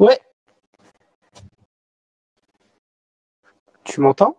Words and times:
Ouais. 0.00 0.20
Tu 3.84 4.00
m'entends? 4.00 4.36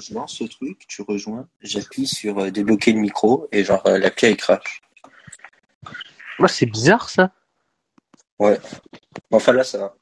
Je 0.00 0.14
lance 0.14 0.38
ce 0.38 0.44
truc, 0.44 0.86
tu 0.88 1.02
rejoins, 1.02 1.48
j'appuie 1.60 2.06
sur 2.06 2.38
euh, 2.38 2.50
débloquer 2.50 2.92
le 2.92 3.00
micro 3.00 3.48
et 3.52 3.64
genre 3.64 3.86
euh, 3.86 3.98
l'appli 3.98 4.28
elle 4.28 4.36
crash. 4.36 4.80
Moi, 6.38 6.48
c'est 6.48 6.66
bizarre 6.66 7.10
ça. 7.10 7.32
Ouais. 8.38 8.58
Enfin 9.30 9.52
là 9.52 9.62
ça 9.62 9.78
va. 9.78 9.94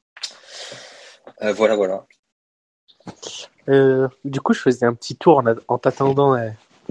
Euh, 1.41 1.53
voilà, 1.53 1.75
voilà. 1.75 2.07
Euh, 3.69 4.07
du 4.25 4.41
coup, 4.41 4.53
je 4.53 4.59
faisais 4.61 4.85
un 4.85 4.93
petit 4.93 5.15
tour 5.15 5.37
en, 5.39 5.43
en 5.67 5.77
t'attendant 5.77 6.35
euh, 6.35 6.49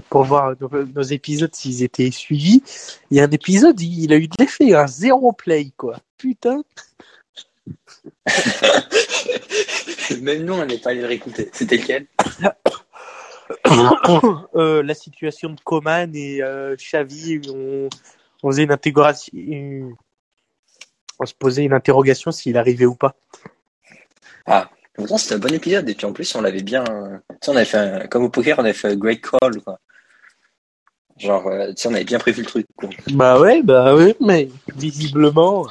pour 0.09 0.23
voir 0.23 0.53
nos, 0.59 0.69
nos 0.85 1.01
épisodes 1.01 1.53
s'ils 1.53 1.83
étaient 1.83 2.11
suivis. 2.11 2.63
Il 3.11 3.17
y 3.17 3.19
a 3.19 3.23
un 3.25 3.31
épisode, 3.31 3.79
il, 3.81 4.03
il 4.05 4.13
a 4.13 4.17
eu 4.17 4.27
de 4.27 4.35
l'effet, 4.39 4.73
un 4.73 4.87
zéro 4.87 5.31
play 5.33 5.71
quoi. 5.77 5.97
Putain. 6.17 6.63
Même 10.21 10.43
nous 10.43 10.53
on 10.53 10.65
n'est 10.65 10.77
pas 10.77 10.89
allé 10.91 11.01
le 11.01 11.07
réécouter. 11.07 11.49
C'était 11.53 11.77
lequel? 11.77 12.07
Euh, 14.55 14.81
la 14.81 14.93
situation 14.93 15.49
de 15.49 15.59
Coman 15.61 16.09
et 16.15 16.41
Xavi, 16.77 17.41
on, 17.53 17.89
on 18.43 18.49
faisait 18.51 18.63
une 18.63 18.71
intégration, 18.71 19.29
une- 19.33 19.95
on 21.19 21.25
se 21.25 21.33
posait 21.33 21.63
une 21.65 21.73
interrogation 21.73 22.31
s'il 22.31 22.57
arrivait 22.57 22.85
ou 22.85 22.95
pas. 22.95 23.13
Ah, 24.45 24.69
pourtant 25.01 25.17
c'était 25.17 25.35
un 25.35 25.39
bon 25.39 25.53
épisode 25.53 25.87
et 25.89 25.95
puis 25.95 26.05
en 26.05 26.13
plus 26.13 26.33
on 26.35 26.41
l'avait 26.41 26.63
bien. 26.63 26.83
Tu 26.85 27.35
sais, 27.41 27.51
on 27.51 27.55
avait 27.55 27.65
fait 27.65 27.77
un- 27.77 28.07
comme 28.07 28.23
au 28.23 28.29
poker, 28.29 28.57
on 28.59 28.63
avait 28.63 28.73
fait 28.73 28.89
un 28.89 28.95
great 28.95 29.21
call 29.21 29.61
quoi. 29.63 29.79
Genre, 31.17 31.45
euh, 31.47 31.67
tu 31.69 31.75
sais, 31.83 31.87
on 31.89 31.93
avait 31.93 32.03
bien 32.03 32.19
prévu 32.19 32.41
le 32.41 32.47
truc. 32.47 32.65
Quoi. 32.75 32.89
Bah 33.13 33.39
ouais, 33.39 33.61
bah 33.61 33.93
ouais, 33.95 34.15
mais 34.19 34.49
visiblement, 34.75 35.67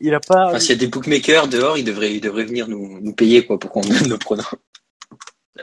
il 0.00 0.14
a 0.14 0.20
pas. 0.20 0.46
Enfin, 0.48 0.60
s'il 0.60 0.70
y 0.70 0.74
a 0.74 0.78
des 0.78 0.86
bookmakers 0.86 1.48
dehors, 1.48 1.76
ils 1.76 1.84
devraient, 1.84 2.14
ils 2.14 2.20
devraient 2.20 2.44
venir 2.44 2.68
nous, 2.68 3.00
nous 3.00 3.12
payer 3.14 3.44
quoi 3.44 3.58
pour 3.58 3.70
qu'on 3.72 3.80
donne 3.80 4.06
nos 4.08 4.18
pronoms. 4.18 4.44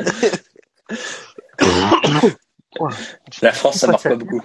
La 3.41 3.53
France, 3.53 3.77
ça 3.77 3.87
marque 3.87 4.03
pas 4.03 4.15
beaucoup. 4.15 4.41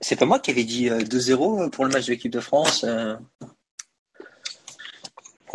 C'est 0.00 0.16
pas 0.16 0.24
moi 0.24 0.38
qui 0.38 0.50
avais 0.50 0.64
dit 0.64 0.88
euh, 0.88 1.00
2-0 1.00 1.68
pour 1.70 1.84
le 1.84 1.90
match 1.90 2.06
de 2.06 2.12
l'équipe 2.12 2.32
de 2.32 2.40
France 2.40 2.84
euh, 2.88 3.14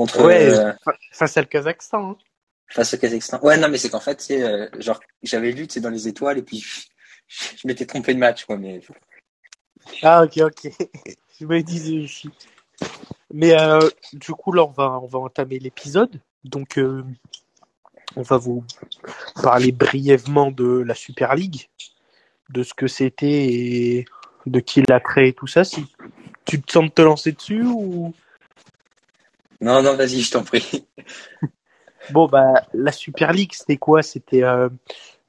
contre 0.07 0.25
Ouais. 0.25 0.49
euh, 0.49 0.71
Face 1.11 1.38
à 1.38 1.41
le 1.41 1.47
Kazakhstan. 1.47 2.11
hein. 2.11 2.17
face 2.69 2.94
au 2.94 2.97
Kazakhstan. 2.97 3.39
Ouais, 3.44 3.57
non, 3.57 3.67
mais 3.69 3.77
c'est 3.77 3.89
qu'en 3.89 3.99
fait, 3.99 4.21
c'est 4.21 4.41
euh, 4.43 4.67
genre 4.80 4.99
j'avais 5.23 5.52
lu, 5.52 5.67
c'est 5.69 5.81
dans 5.81 5.89
les 5.89 6.08
étoiles 6.08 6.38
et 6.39 6.43
puis 6.43 6.63
je 7.27 7.67
m'étais 7.67 7.85
trompé 7.85 8.13
de 8.13 8.19
match 8.19 8.45
quoi. 8.45 8.58
Mais 8.58 8.81
Ah 10.03 10.23
ok 10.23 10.38
ok. 10.38 10.71
Je 11.39 11.45
me 11.47 11.59
disais 11.63 11.99
aussi. 12.03 12.30
Mais 13.33 13.59
euh, 13.59 13.80
du 14.13 14.31
coup 14.33 14.52
là 14.52 14.63
on 14.63 14.71
va 14.71 14.99
on 15.02 15.08
va 15.08 15.19
entamer 15.19 15.58
l'épisode. 15.59 16.19
Donc 16.43 16.77
euh, 16.77 17.03
on 18.15 18.21
va 18.21 18.38
vous 18.38 18.63
parler 19.41 19.71
brièvement 19.71 20.52
de 20.52 20.65
la 20.86 20.93
Super 20.93 21.33
League, 21.36 21.67
de 22.49 22.61
ce 22.63 22.73
que 22.75 22.86
c'était 22.88 23.25
et 23.53 24.05
de 24.45 24.59
qui 24.59 24.83
l'a 24.88 24.99
créé 24.99 25.33
tout 25.33 25.47
ça. 25.47 25.63
Si 25.63 25.86
tu 26.45 26.61
te 26.61 26.71
sens 26.71 26.86
de 26.86 26.89
te 26.91 27.02
lancer 27.02 27.31
dessus 27.31 27.63
ou 27.65 28.14
non, 29.61 29.82
non, 29.82 29.95
vas-y, 29.95 30.22
je 30.22 30.32
t'en 30.32 30.44
prie. 30.44 30.86
Bon, 32.10 32.27
bah, 32.27 32.66
la 32.73 32.92
Super 32.92 33.32
League, 33.32 33.54
c'était 33.54 33.77
quoi? 33.77 34.02
C'était 34.02 34.44
euh, 34.44 34.70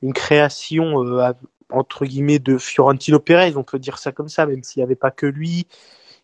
une 0.01 0.15
création, 0.15 1.05
euh, 1.05 1.33
entre 1.69 2.07
guillemets, 2.07 2.39
de 2.39 2.57
Fiorentino 2.57 3.21
Pérez, 3.21 3.55
on 3.57 3.63
peut 3.63 3.79
dire 3.79 3.99
ça 3.99 4.11
comme 4.11 4.31
ça, 4.31 4.47
même 4.47 4.63
s'il 4.63 4.81
n'y 4.81 4.85
avait 4.85 4.97
pas 4.97 5.11
que 5.11 5.27
lui. 5.27 5.67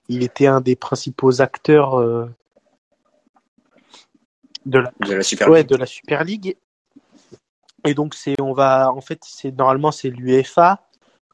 Il 0.09 0.23
était 0.23 0.47
un 0.47 0.63
des 0.63 0.75
principaux 0.75 1.43
acteurs 1.43 2.01
euh, 2.01 2.27
de, 4.65 4.79
la, 4.79 4.93
De 5.07 5.15
la 5.15 5.23
Super 5.23 5.51
ouais, 5.51 5.61
League. 5.61 5.69
de 5.69 5.77
la 5.77 5.87
Super 5.87 6.25
League. 6.25 6.57
Et 7.85 7.95
donc, 7.95 8.15
c'est, 8.15 8.41
on 8.41 8.55
va, 8.55 8.91
en 8.91 9.03
fait, 9.03 9.21
c'est 9.25 9.57
normalement, 9.57 9.93
c'est 9.93 10.09
l'UEFA, 10.09 10.88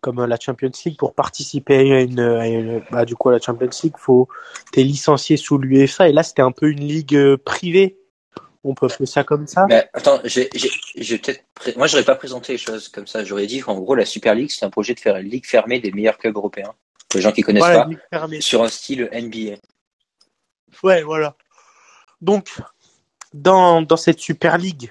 comme 0.05 0.25
la 0.27 0.39
Champions 0.39 0.71
League, 0.85 0.99
pour 0.99 1.15
participer 1.15 1.93
à 1.95 2.01
une, 2.03 2.21
à 2.21 2.47
une- 2.47 2.83
bah, 2.91 3.05
du 3.07 3.17
coup, 3.17 3.31
à 3.31 3.33
la 3.33 3.41
Champions 3.41 3.71
League, 3.83 3.95
faut, 3.99 4.29
t'es 4.71 4.83
licencié 4.83 5.39
sous 5.39 5.57
l'UEFA. 5.57 6.11
Et 6.11 6.13
là, 6.13 6.23
c'était 6.23 6.43
un 6.43 6.53
peu 6.53 6.69
une 6.71 6.81
ligue 6.87 7.17
euh, 7.17 7.39
privée. 7.39 7.97
On 8.65 8.75
peut 8.75 8.87
appeler 8.87 9.07
ça 9.07 9.25
comme 9.25 9.47
ça. 9.47 9.65
Mais 9.69 9.89
attends, 9.95 10.21
j'ai 10.25 10.49
peut-être. 10.49 11.45
pré- 11.55 11.75
Moi, 11.77 11.87
j'aurais 11.87 12.05
pas 12.05 12.15
présenté 12.17 12.53
les 12.53 12.59
choses 12.59 12.89
comme 12.89 13.07
ça. 13.07 13.25
J'aurais 13.25 13.47
dit 13.47 13.61
qu'en 13.61 13.79
gros, 13.81 13.95
la 13.95 14.05
Super 14.05 14.35
League, 14.35 14.51
c'est 14.51 14.65
un 14.67 14.71
projet 14.71 14.95
de 14.95 15.01
faire 15.01 15.17
une 15.17 15.29
ligue 15.29 15.47
fermée 15.47 15.81
des 15.81 15.91
meilleurs 15.93 16.19
clubs 16.19 16.37
européens. 16.37 16.75
Pour 17.09 17.19
les 17.19 17.23
gens 17.23 17.33
qui 17.33 17.43
connaissent 17.43 17.63
Ouais, 17.65 17.75
pas, 17.75 17.87
ligue 17.87 17.99
fermée. 18.11 18.41
sur 18.41 18.63
un 18.63 18.69
style 18.69 19.09
NBA. 19.13 19.57
Ouais, 20.83 21.03
voilà. 21.03 21.37
Donc, 22.21 22.59
dans, 23.33 23.83
dans 23.83 23.97
cette 23.97 24.19
Super 24.21 24.59
League, 24.59 24.91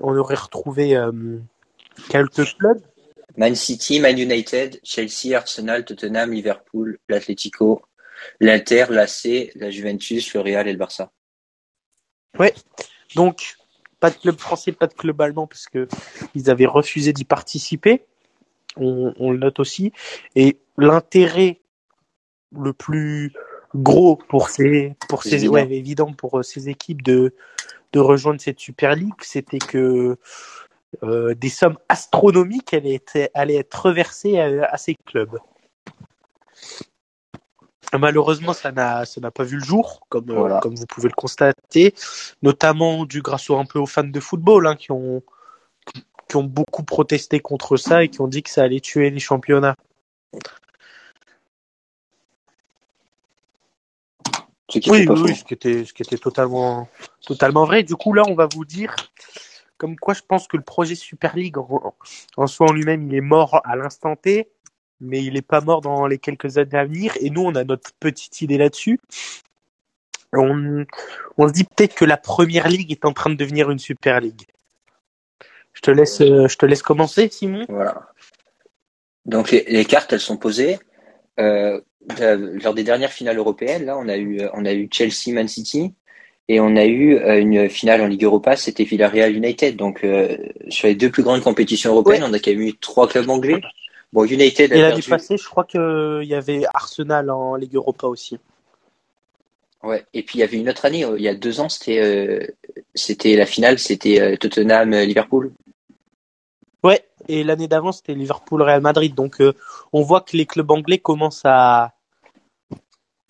on 0.00 0.16
aurait 0.16 0.34
retrouvé 0.36 0.96
euh, 0.96 1.38
quelques 2.08 2.56
clubs. 2.56 2.80
Man 3.38 3.54
City, 3.54 4.00
Man 4.00 4.18
United, 4.18 4.80
Chelsea, 4.82 5.32
Arsenal, 5.34 5.84
Tottenham, 5.84 6.32
Liverpool, 6.32 6.98
l'Atlético, 7.08 7.82
l'Inter, 8.40 8.86
l'AC, 8.90 9.52
la 9.54 9.70
Juventus, 9.70 10.34
le 10.34 10.40
Real 10.40 10.66
et 10.66 10.72
le 10.72 10.78
Barça. 10.78 11.12
Donc, 13.14 13.54
pas 14.00 14.10
de 14.10 14.16
club 14.16 14.38
français, 14.38 14.72
pas 14.72 14.88
de 14.88 14.94
club 14.94 15.20
allemand, 15.20 15.46
parce 15.46 15.66
que 15.66 15.86
ils 16.34 16.50
avaient 16.50 16.66
refusé 16.66 17.12
d'y 17.12 17.24
participer. 17.24 18.04
On, 18.76 19.14
on 19.18 19.30
le 19.30 19.38
note 19.38 19.60
aussi. 19.60 19.92
Et 20.34 20.58
l'intérêt 20.76 21.60
le 22.52 22.72
plus 22.72 23.32
gros 23.74 24.16
pour 24.16 24.50
ces, 24.50 24.96
pour 25.08 25.22
ces, 25.22 25.34
Évident. 25.34 25.52
ouais, 25.52 25.72
évident 25.72 26.12
pour 26.12 26.38
euh, 26.38 26.42
ces 26.42 26.68
équipes 26.68 27.02
de, 27.02 27.34
de 27.92 28.00
rejoindre 28.00 28.40
cette 28.40 28.58
Super 28.58 28.96
League, 28.96 29.14
c'était 29.20 29.58
que 29.58 30.16
euh, 31.02 31.34
des 31.34 31.48
sommes 31.50 31.78
astronomiques 31.88 32.74
allaient 32.74 32.94
être, 32.94 33.30
allaient 33.34 33.56
être 33.56 33.86
reversées 33.86 34.40
à, 34.40 34.64
à 34.70 34.76
ces 34.76 34.94
clubs. 35.06 35.38
Malheureusement, 37.98 38.52
ça 38.52 38.70
n'a 38.70 39.06
ça 39.06 39.20
n'a 39.20 39.30
pas 39.30 39.44
vu 39.44 39.56
le 39.56 39.64
jour, 39.64 40.00
comme 40.10 40.30
euh, 40.30 40.60
comme 40.60 40.74
vous 40.74 40.86
pouvez 40.86 41.08
le 41.08 41.14
constater, 41.14 41.94
notamment 42.42 43.06
dû 43.06 43.22
grâce 43.22 43.48
au, 43.48 43.56
un 43.56 43.64
peu 43.64 43.78
aux 43.78 43.86
fans 43.86 44.04
de 44.04 44.20
football 44.20 44.66
hein, 44.66 44.76
qui 44.76 44.92
ont 44.92 45.22
qui 46.28 46.36
ont 46.36 46.44
beaucoup 46.44 46.82
protesté 46.82 47.40
contre 47.40 47.78
ça 47.78 48.04
et 48.04 48.10
qui 48.10 48.20
ont 48.20 48.28
dit 48.28 48.42
que 48.42 48.50
ça 48.50 48.62
allait 48.62 48.80
tuer 48.80 49.08
les 49.08 49.20
championnats. 49.20 49.74
Ce 54.70 54.78
qui 54.80 54.90
Oui, 54.90 54.98
fait 55.00 55.04
pas 55.06 55.14
oui, 55.14 55.20
faux. 55.20 55.24
oui, 55.24 55.34
ce 55.34 55.44
qui 55.44 55.54
était 55.54 55.86
ce 55.86 55.94
qui 55.94 56.02
était 56.02 56.18
totalement 56.18 56.88
totalement 57.22 57.64
vrai. 57.64 57.84
Du 57.84 57.96
coup, 57.96 58.12
là, 58.12 58.22
on 58.28 58.34
va 58.34 58.46
vous 58.52 58.66
dire 58.66 58.94
comme 59.78 59.96
quoi 59.96 60.12
je 60.12 60.22
pense 60.26 60.46
que 60.48 60.56
le 60.56 60.62
projet 60.62 60.96
Super 60.96 61.34
League 61.36 61.56
en, 61.56 62.46
soi 62.46 62.68
en 62.68 62.72
lui-même, 62.72 63.08
il 63.08 63.14
est 63.14 63.22
mort 63.22 63.62
à 63.64 63.76
l'instant 63.76 64.16
T, 64.16 64.50
mais 65.00 65.22
il 65.22 65.36
est 65.36 65.42
pas 65.42 65.60
mort 65.60 65.80
dans 65.80 66.06
les 66.06 66.18
quelques 66.18 66.58
années 66.58 66.76
à 66.76 66.84
venir. 66.84 67.14
Et 67.20 67.30
nous, 67.30 67.42
on 67.42 67.54
a 67.54 67.64
notre 67.64 67.92
petite 67.94 68.42
idée 68.42 68.58
là-dessus. 68.58 69.00
On, 70.32 70.84
se 71.38 71.52
dit 71.52 71.64
peut-être 71.64 71.94
que 71.94 72.04
la 72.04 72.18
première 72.18 72.68
ligue 72.68 72.90
est 72.92 73.04
en 73.04 73.12
train 73.12 73.30
de 73.30 73.36
devenir 73.36 73.70
une 73.70 73.78
Super 73.78 74.20
League. 74.20 74.46
Je 75.72 75.80
te 75.80 75.90
laisse, 75.90 76.20
euh, 76.20 76.48
je 76.48 76.58
te 76.58 76.66
laisse 76.66 76.82
commencer, 76.82 77.28
Simon. 77.30 77.64
Voilà. 77.68 78.10
Donc 79.24 79.52
les, 79.52 79.84
cartes, 79.84 80.12
elles 80.12 80.20
sont 80.20 80.36
posées. 80.36 80.78
Euh, 81.38 81.80
lors 82.62 82.74
des 82.74 82.82
dernières 82.82 83.12
finales 83.12 83.38
européennes, 83.38 83.84
là, 83.84 83.96
on 83.96 84.08
a 84.08 84.16
eu, 84.16 84.40
on 84.54 84.64
a 84.64 84.72
eu 84.72 84.88
Chelsea, 84.90 85.32
Man 85.32 85.46
City, 85.46 85.94
et 86.48 86.60
on 86.60 86.76
a 86.76 86.84
eu 86.84 87.16
euh, 87.16 87.38
une 87.38 87.68
finale 87.68 88.00
en 88.00 88.06
Ligue 88.06 88.24
Europa, 88.24 88.56
c'était 88.56 88.84
Villarreal 88.84 89.34
United. 89.34 89.76
Donc 89.76 90.04
euh, 90.04 90.36
sur 90.68 90.88
les 90.88 90.94
deux 90.94 91.10
plus 91.10 91.22
grandes 91.22 91.42
compétitions 91.42 91.92
européennes, 91.92 92.24
on 92.24 92.32
a 92.32 92.38
quand 92.38 92.50
même 92.50 92.60
eu 92.60 92.76
trois 92.76 93.08
clubs 93.08 93.28
anglais. 93.28 93.60
Bon, 94.12 94.24
United 94.24 94.72
a 94.72 94.76
Et 94.76 94.80
l'année 94.80 95.02
passée, 95.02 95.36
je 95.36 95.46
crois 95.46 95.64
qu'il 95.64 96.24
y 96.24 96.34
avait 96.34 96.64
Arsenal 96.72 97.30
en 97.30 97.56
Ligue 97.56 97.74
Europa 97.74 98.06
aussi. 98.06 98.38
Ouais. 99.82 100.04
Et 100.14 100.22
puis 100.22 100.38
il 100.38 100.40
y 100.40 100.44
avait 100.44 100.56
une 100.56 100.68
autre 100.68 100.86
année, 100.86 101.04
il 101.16 101.22
y 101.22 101.28
a 101.28 101.34
deux 101.34 101.60
ans, 101.60 101.68
c'était, 101.68 102.00
euh, 102.00 102.46
c'était 102.94 103.36
la 103.36 103.46
finale, 103.46 103.78
c'était 103.78 104.20
euh, 104.20 104.36
Tottenham-Liverpool. 104.36 105.52
Ouais, 106.82 107.04
et 107.28 107.44
l'année 107.44 107.68
d'avant, 107.68 107.92
c'était 107.92 108.14
Liverpool-Real 108.14 108.80
Madrid. 108.80 109.14
Donc, 109.14 109.40
euh, 109.40 109.52
on 109.92 110.02
voit 110.02 110.20
que 110.20 110.36
les 110.36 110.46
clubs 110.46 110.70
anglais 110.70 110.98
commencent 110.98 111.44
à, 111.44 111.92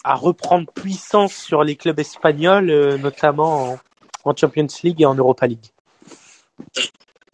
à 0.05 0.15
reprendre 0.15 0.71
puissance 0.73 1.35
sur 1.35 1.65
les 1.65 1.77
clubs 1.77 1.99
espagnols, 1.99 2.71
euh, 2.71 2.99
notamment 2.99 3.73
en, 3.73 3.79
en 4.25 4.37
Champions 4.37 4.67
League 4.83 5.03
et 5.03 5.07
en 5.07 5.15
Europa 5.15 5.47
League. 5.47 5.67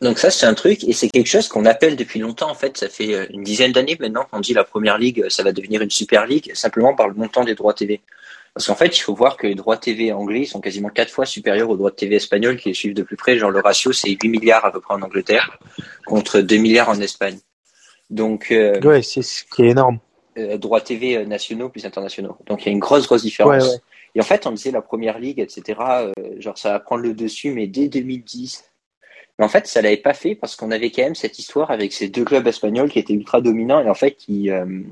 Donc 0.01 0.19
ça, 0.19 0.31
c'est 0.31 0.47
un 0.47 0.55
truc, 0.55 0.85
et 0.85 0.93
c'est 0.93 1.09
quelque 1.09 1.29
chose 1.29 1.49
qu'on 1.49 1.65
appelle 1.65 1.97
depuis 1.97 2.21
longtemps, 2.21 2.51
en 2.51 2.55
fait, 2.55 2.77
ça 2.77 2.89
fait 2.89 3.15
euh, 3.15 3.27
une 3.31 3.43
dizaine 3.43 3.73
d'années 3.73 3.97
maintenant 3.99 4.27
qu'on 4.31 4.41
dit 4.41 4.53
la 4.53 4.65
Première 4.65 4.99
Ligue, 4.99 5.23
euh, 5.23 5.31
ça 5.31 5.43
va 5.43 5.53
devenir 5.53 5.81
une 5.83 5.91
Super 5.91 6.27
Ligue, 6.27 6.53
simplement 6.55 6.95
par 6.95 7.09
le 7.09 7.15
montant 7.15 7.45
des 7.45 7.55
droits 7.55 7.75
TV. 7.75 8.01
Parce 8.53 8.67
qu'en 8.67 8.75
fait, 8.77 8.97
il 8.97 9.01
faut 9.01 9.15
voir 9.15 9.37
que 9.37 9.47
les 9.47 9.55
droits 9.55 9.77
TV 9.77 10.13
anglais 10.13 10.45
sont 10.45 10.61
quasiment 10.61 10.89
quatre 10.89 11.11
fois 11.11 11.27
supérieurs 11.27 11.71
aux 11.71 11.77
droits 11.77 11.91
de 11.91 11.97
TV 11.97 12.17
espagnols 12.17 12.57
qui 12.57 12.69
les 12.69 12.75
suivent 12.75 12.95
de 12.95 13.03
plus 13.03 13.17
près. 13.17 13.37
Genre, 13.37 13.51
le 13.51 13.61
ratio, 13.61 13.93
c'est 13.93 14.11
8 14.11 14.29
milliards 14.29 14.65
à 14.65 14.71
peu 14.71 14.81
près 14.81 14.95
en 14.95 15.03
Angleterre 15.03 15.59
contre 16.07 16.41
2 16.41 16.57
milliards 16.57 16.89
en 16.89 17.01
Espagne. 17.01 17.39
Donc, 18.11 18.53
euh, 18.53 18.81
Ouais, 18.83 19.03
c'est 19.03 19.23
ce 19.23 19.43
qui 19.45 19.63
est 19.63 19.71
énorme. 19.71 19.99
Euh, 20.39 20.59
droits 20.59 20.81
TV 20.81 21.17
euh, 21.17 21.25
nationaux 21.25 21.69
plus 21.69 21.87
internationaux. 21.87 22.37
Donc, 22.47 22.63
il 22.63 22.67
y 22.67 22.69
a 22.69 22.73
une 22.73 22.81
grosse, 22.81 23.07
grosse 23.07 23.23
différence. 23.23 23.65
Ouais, 23.65 23.71
ouais. 23.71 23.79
Et 24.15 24.21
en 24.21 24.25
fait, 24.25 24.47
on 24.47 24.53
disait 24.53 24.71
la 24.71 24.83
première 24.83 25.19
ligue, 25.19 25.41
etc., 25.41 25.79
euh, 25.81 26.13
genre, 26.39 26.57
ça 26.57 26.73
va 26.73 26.81
prendre 26.81 27.03
le 27.03 27.15
dessus, 27.15 27.51
mais 27.51 27.67
dès 27.67 27.89
2010. 27.89 28.71
Mais 29.39 29.45
en 29.45 29.49
fait, 29.49 29.67
ça 29.67 29.83
l'avait 29.83 29.97
pas 29.97 30.15
fait 30.15 30.35
parce 30.37 30.55
qu'on 30.55 30.71
avait 30.71 30.91
quand 30.91 31.03
même 31.03 31.17
cette 31.17 31.39
histoire 31.39 31.71
avec 31.73 31.93
ces 31.93 32.09
deux 32.09 32.25
clubs 32.25 32.47
espagnols 32.47 32.89
qui 32.89 33.01
étaient 33.01 33.15
ultra 33.15 33.41
dominants 33.41 33.81
et 33.81 33.91
en 33.91 33.95
fait, 33.95 34.13
qui, 34.13 34.51
euh, 34.51 34.83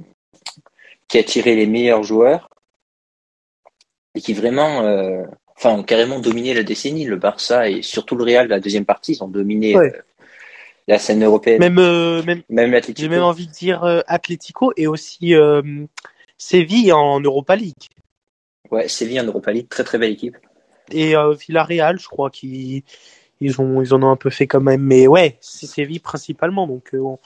qui 1.06 1.19
attiraient 1.19 1.55
les 1.55 1.67
meilleurs 1.67 2.03
joueurs 2.03 2.49
et 4.17 4.21
qui 4.21 4.35
vraiment, 4.35 4.81
enfin, 5.56 5.71
ont 5.71 5.85
carrément 5.85 6.19
dominé 6.19 6.55
la 6.55 6.65
décennie. 6.65 7.05
Le 7.05 7.17
Barça 7.17 7.71
et 7.71 7.83
surtout 7.83 8.17
le 8.17 8.25
Real, 8.25 8.49
la 8.49 8.61
deuxième 8.61 8.85
partie, 8.85 9.12
ils 9.12 9.23
ont 9.23 9.29
dominé 9.29 9.77
Ouais. 9.77 9.93
La 10.88 10.99
scène 10.99 11.25
européenne. 11.25 11.61
Même, 11.61 11.79
euh, 11.79 12.23
même, 12.23 12.43
Même 12.49 12.81
j'ai 12.96 13.08
même 13.08 13.23
envie 13.23 13.46
de 13.46 13.52
dire 13.52 13.84
euh, 13.84 14.00
Atlético 14.06 14.73
et 14.76 14.87
aussi 14.87 15.34
euh, 15.34 15.62
Séville 16.38 16.93
en 16.93 17.20
Europa 17.20 17.56
League. 17.56 17.88
Ouais, 18.70 18.88
Séville 18.88 19.20
en 19.20 19.25
Europa 19.25 19.52
League, 19.52 19.69
très 19.69 19.84
très 19.84 19.99
belle 19.99 20.12
équipe. 20.12 20.37
Et 20.90 21.14
euh, 21.17 21.34
Villarreal, 21.34 21.99
je 21.99 22.08
crois 22.08 22.31
qu'ils 22.31 22.82
ils 23.40 23.61
ont, 23.61 23.82
ils 23.82 23.94
en 23.94 24.02
ont 24.02 24.11
un 24.11 24.17
peu 24.17 24.31
fait 24.31 24.46
quand 24.46 24.61
même. 24.61 24.82
Mais 24.82 25.06
ouais, 25.06 25.38
c'est 25.40 25.67
Séville 25.67 26.00
principalement. 26.00 26.67
Donc, 26.67 26.94
euh, 26.94 26.99
on- 26.99 27.19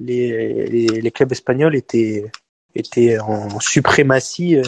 les, 0.00 0.66
les, 0.68 0.86
les 0.86 1.10
clubs 1.10 1.32
espagnols 1.32 1.74
étaient, 1.74 2.30
étaient 2.74 3.18
en 3.18 3.58
suprématie 3.58 4.56
euh, 4.56 4.62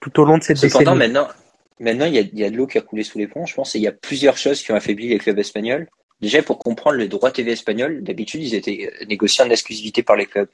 tout 0.00 0.20
au 0.20 0.24
long 0.24 0.38
de 0.38 0.44
cette 0.44 0.58
Cependant, 0.58 0.94
décennie. 0.94 0.98
maintenant, 0.98 1.28
maintenant, 1.80 2.06
il 2.06 2.14
y 2.14 2.18
a, 2.18 2.20
il 2.20 2.38
y 2.38 2.44
a 2.44 2.50
de 2.50 2.56
l'eau 2.56 2.68
qui 2.68 2.78
a 2.78 2.82
coulé 2.82 3.02
sous 3.02 3.18
les 3.18 3.26
ponts, 3.26 3.44
je 3.44 3.54
pense, 3.54 3.74
et 3.74 3.78
il 3.78 3.82
y 3.82 3.88
a 3.88 3.92
plusieurs 3.92 4.38
choses 4.38 4.62
qui 4.62 4.70
ont 4.70 4.76
affaibli 4.76 5.08
les 5.08 5.18
clubs 5.18 5.38
espagnols. 5.38 5.88
Déjà, 6.20 6.42
pour 6.42 6.58
comprendre 6.58 6.96
le 6.96 7.08
droit 7.08 7.30
TV 7.30 7.52
espagnol, 7.52 8.02
d'habitude, 8.02 8.42
ils 8.42 8.54
étaient 8.54 8.90
euh, 9.00 9.04
négociés 9.06 9.44
en 9.44 9.50
exclusivité 9.50 10.02
par 10.02 10.16
les 10.16 10.26
clubs. 10.26 10.48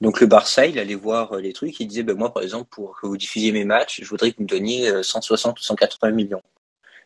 Donc, 0.00 0.20
le 0.20 0.26
Barça, 0.26 0.66
il 0.66 0.78
allait 0.78 0.94
voir 0.94 1.32
euh, 1.32 1.40
les 1.40 1.52
trucs, 1.52 1.78
il 1.80 1.86
disait, 1.86 2.02
ben, 2.02 2.16
moi, 2.16 2.32
par 2.32 2.42
exemple, 2.42 2.68
pour 2.70 2.98
que 3.00 3.06
vous 3.06 3.16
diffusiez 3.16 3.52
mes 3.52 3.64
matchs, 3.64 4.00
je 4.02 4.08
voudrais 4.08 4.30
que 4.30 4.36
vous 4.36 4.44
me 4.44 4.48
donniez 4.48 4.88
euh, 4.88 5.02
160 5.02 5.58
ou 5.58 5.62
180 5.62 6.12
millions. 6.12 6.42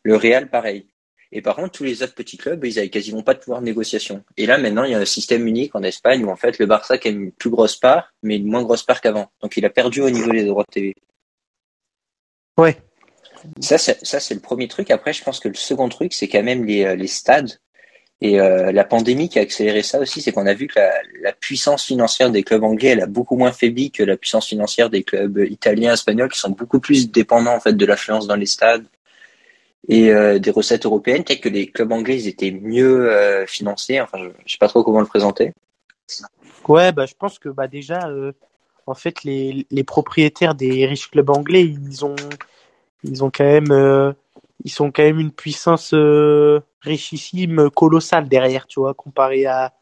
Le 0.02 0.16
Real, 0.16 0.50
pareil. 0.50 0.86
Et 1.32 1.42
par 1.42 1.56
contre, 1.56 1.72
tous 1.72 1.84
les 1.84 2.02
autres 2.02 2.14
petits 2.14 2.36
clubs, 2.36 2.64
ils 2.64 2.78
avaient 2.78 2.90
quasiment 2.90 3.22
pas 3.22 3.34
de 3.34 3.40
pouvoir 3.40 3.60
de 3.60 3.64
négociation. 3.64 4.22
Et 4.36 4.46
là, 4.46 4.56
maintenant, 4.58 4.84
il 4.84 4.92
y 4.92 4.94
a 4.94 5.00
un 5.00 5.04
système 5.04 5.48
unique 5.48 5.74
en 5.74 5.82
Espagne 5.82 6.24
où, 6.24 6.30
en 6.30 6.36
fait, 6.36 6.60
le 6.60 6.66
Barça 6.66 6.94
a 6.94 7.08
une 7.08 7.32
plus 7.32 7.50
grosse 7.50 7.74
part, 7.74 8.12
mais 8.22 8.36
une 8.36 8.46
moins 8.46 8.62
grosse 8.62 8.84
part 8.84 9.00
qu'avant. 9.00 9.32
Donc, 9.40 9.56
il 9.56 9.64
a 9.64 9.70
perdu 9.70 10.00
au 10.00 10.10
niveau 10.10 10.30
des 10.30 10.44
droits 10.44 10.62
de 10.62 10.72
TV. 10.72 10.94
Ouais. 12.56 12.76
Ça, 13.60 13.78
c'est, 13.78 14.04
ça, 14.06 14.20
c'est 14.20 14.34
le 14.34 14.40
premier 14.40 14.68
truc. 14.68 14.92
Après, 14.92 15.12
je 15.12 15.24
pense 15.24 15.40
que 15.40 15.48
le 15.48 15.54
second 15.54 15.88
truc, 15.88 16.12
c'est 16.12 16.28
quand 16.28 16.42
même 16.42 16.64
les, 16.64 16.84
euh, 16.84 16.94
les 16.94 17.08
stades. 17.08 17.58
Et 18.24 18.40
euh, 18.40 18.72
la 18.72 18.84
pandémie 18.84 19.28
qui 19.28 19.38
a 19.38 19.42
accéléré 19.42 19.82
ça 19.82 19.98
aussi, 19.98 20.22
c'est 20.22 20.32
qu'on 20.32 20.46
a 20.46 20.54
vu 20.54 20.66
que 20.66 20.80
la, 21.20 21.32
puissance 21.34 21.84
financière 21.84 22.30
des 22.30 22.42
clubs 22.42 22.64
anglais, 22.64 22.88
elle 22.88 23.02
a 23.02 23.06
beaucoup 23.06 23.36
moins 23.36 23.52
faibli 23.52 23.90
que 23.90 24.02
la 24.02 24.16
puissance 24.16 24.46
financière 24.46 24.88
des 24.88 25.02
clubs 25.02 25.44
italiens, 25.50 25.92
espagnols, 25.92 26.30
qui 26.30 26.38
sont 26.38 26.48
beaucoup 26.48 26.80
plus 26.80 27.10
dépendants 27.10 27.54
en 27.54 27.60
fait 27.60 27.74
de 27.74 27.84
l'affluence 27.84 28.26
dans 28.26 28.34
les 28.34 28.46
stades 28.46 28.86
et 29.88 30.10
euh, 30.10 30.38
des 30.38 30.50
recettes 30.50 30.86
européennes. 30.86 31.22
Peut-être 31.22 31.42
que 31.42 31.50
les 31.50 31.66
clubs 31.66 31.92
anglais, 31.92 32.16
ils 32.16 32.26
étaient 32.26 32.50
mieux 32.50 33.12
euh, 33.12 33.44
financés. 33.46 34.00
Enfin, 34.00 34.16
je, 34.18 34.30
je 34.46 34.52
sais 34.52 34.58
pas 34.58 34.68
trop 34.68 34.82
comment 34.82 35.00
le 35.00 35.06
présenter. 35.06 35.52
Ouais, 36.66 36.92
bah, 36.92 37.04
je 37.04 37.12
pense 37.18 37.38
que 37.38 37.50
bah, 37.50 37.68
déjà, 37.68 38.08
en 38.86 38.94
fait, 38.94 39.22
les, 39.24 39.66
les 39.70 39.84
propriétaires 39.84 40.54
des 40.54 40.86
riches 40.86 41.10
clubs 41.10 41.28
anglais, 41.28 41.64
ils 41.64 42.06
ont, 42.06 42.16
ils 43.02 43.22
ont 43.22 43.30
quand 43.30 43.44
même, 43.44 44.14
ils 44.64 44.70
sont 44.70 44.90
quand 44.90 45.02
même 45.02 45.20
une 45.20 45.30
puissance 45.30 45.92
euh, 45.92 46.60
richissime, 46.80 47.70
colossale 47.70 48.28
derrière, 48.28 48.66
tu 48.66 48.80
vois, 48.80 48.94
comparé 48.94 49.46
à 49.46 49.74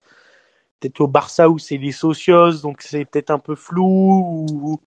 peut-être 0.80 1.00
au 1.00 1.06
Barça 1.06 1.48
où 1.48 1.58
c'est 1.58 1.76
les 1.76 1.92
socios, 1.92 2.60
donc 2.62 2.82
c'est 2.82 3.04
peut-être 3.04 3.30
un 3.30 3.38
peu 3.38 3.54
flou. 3.54 4.48
Ou... 4.50 4.80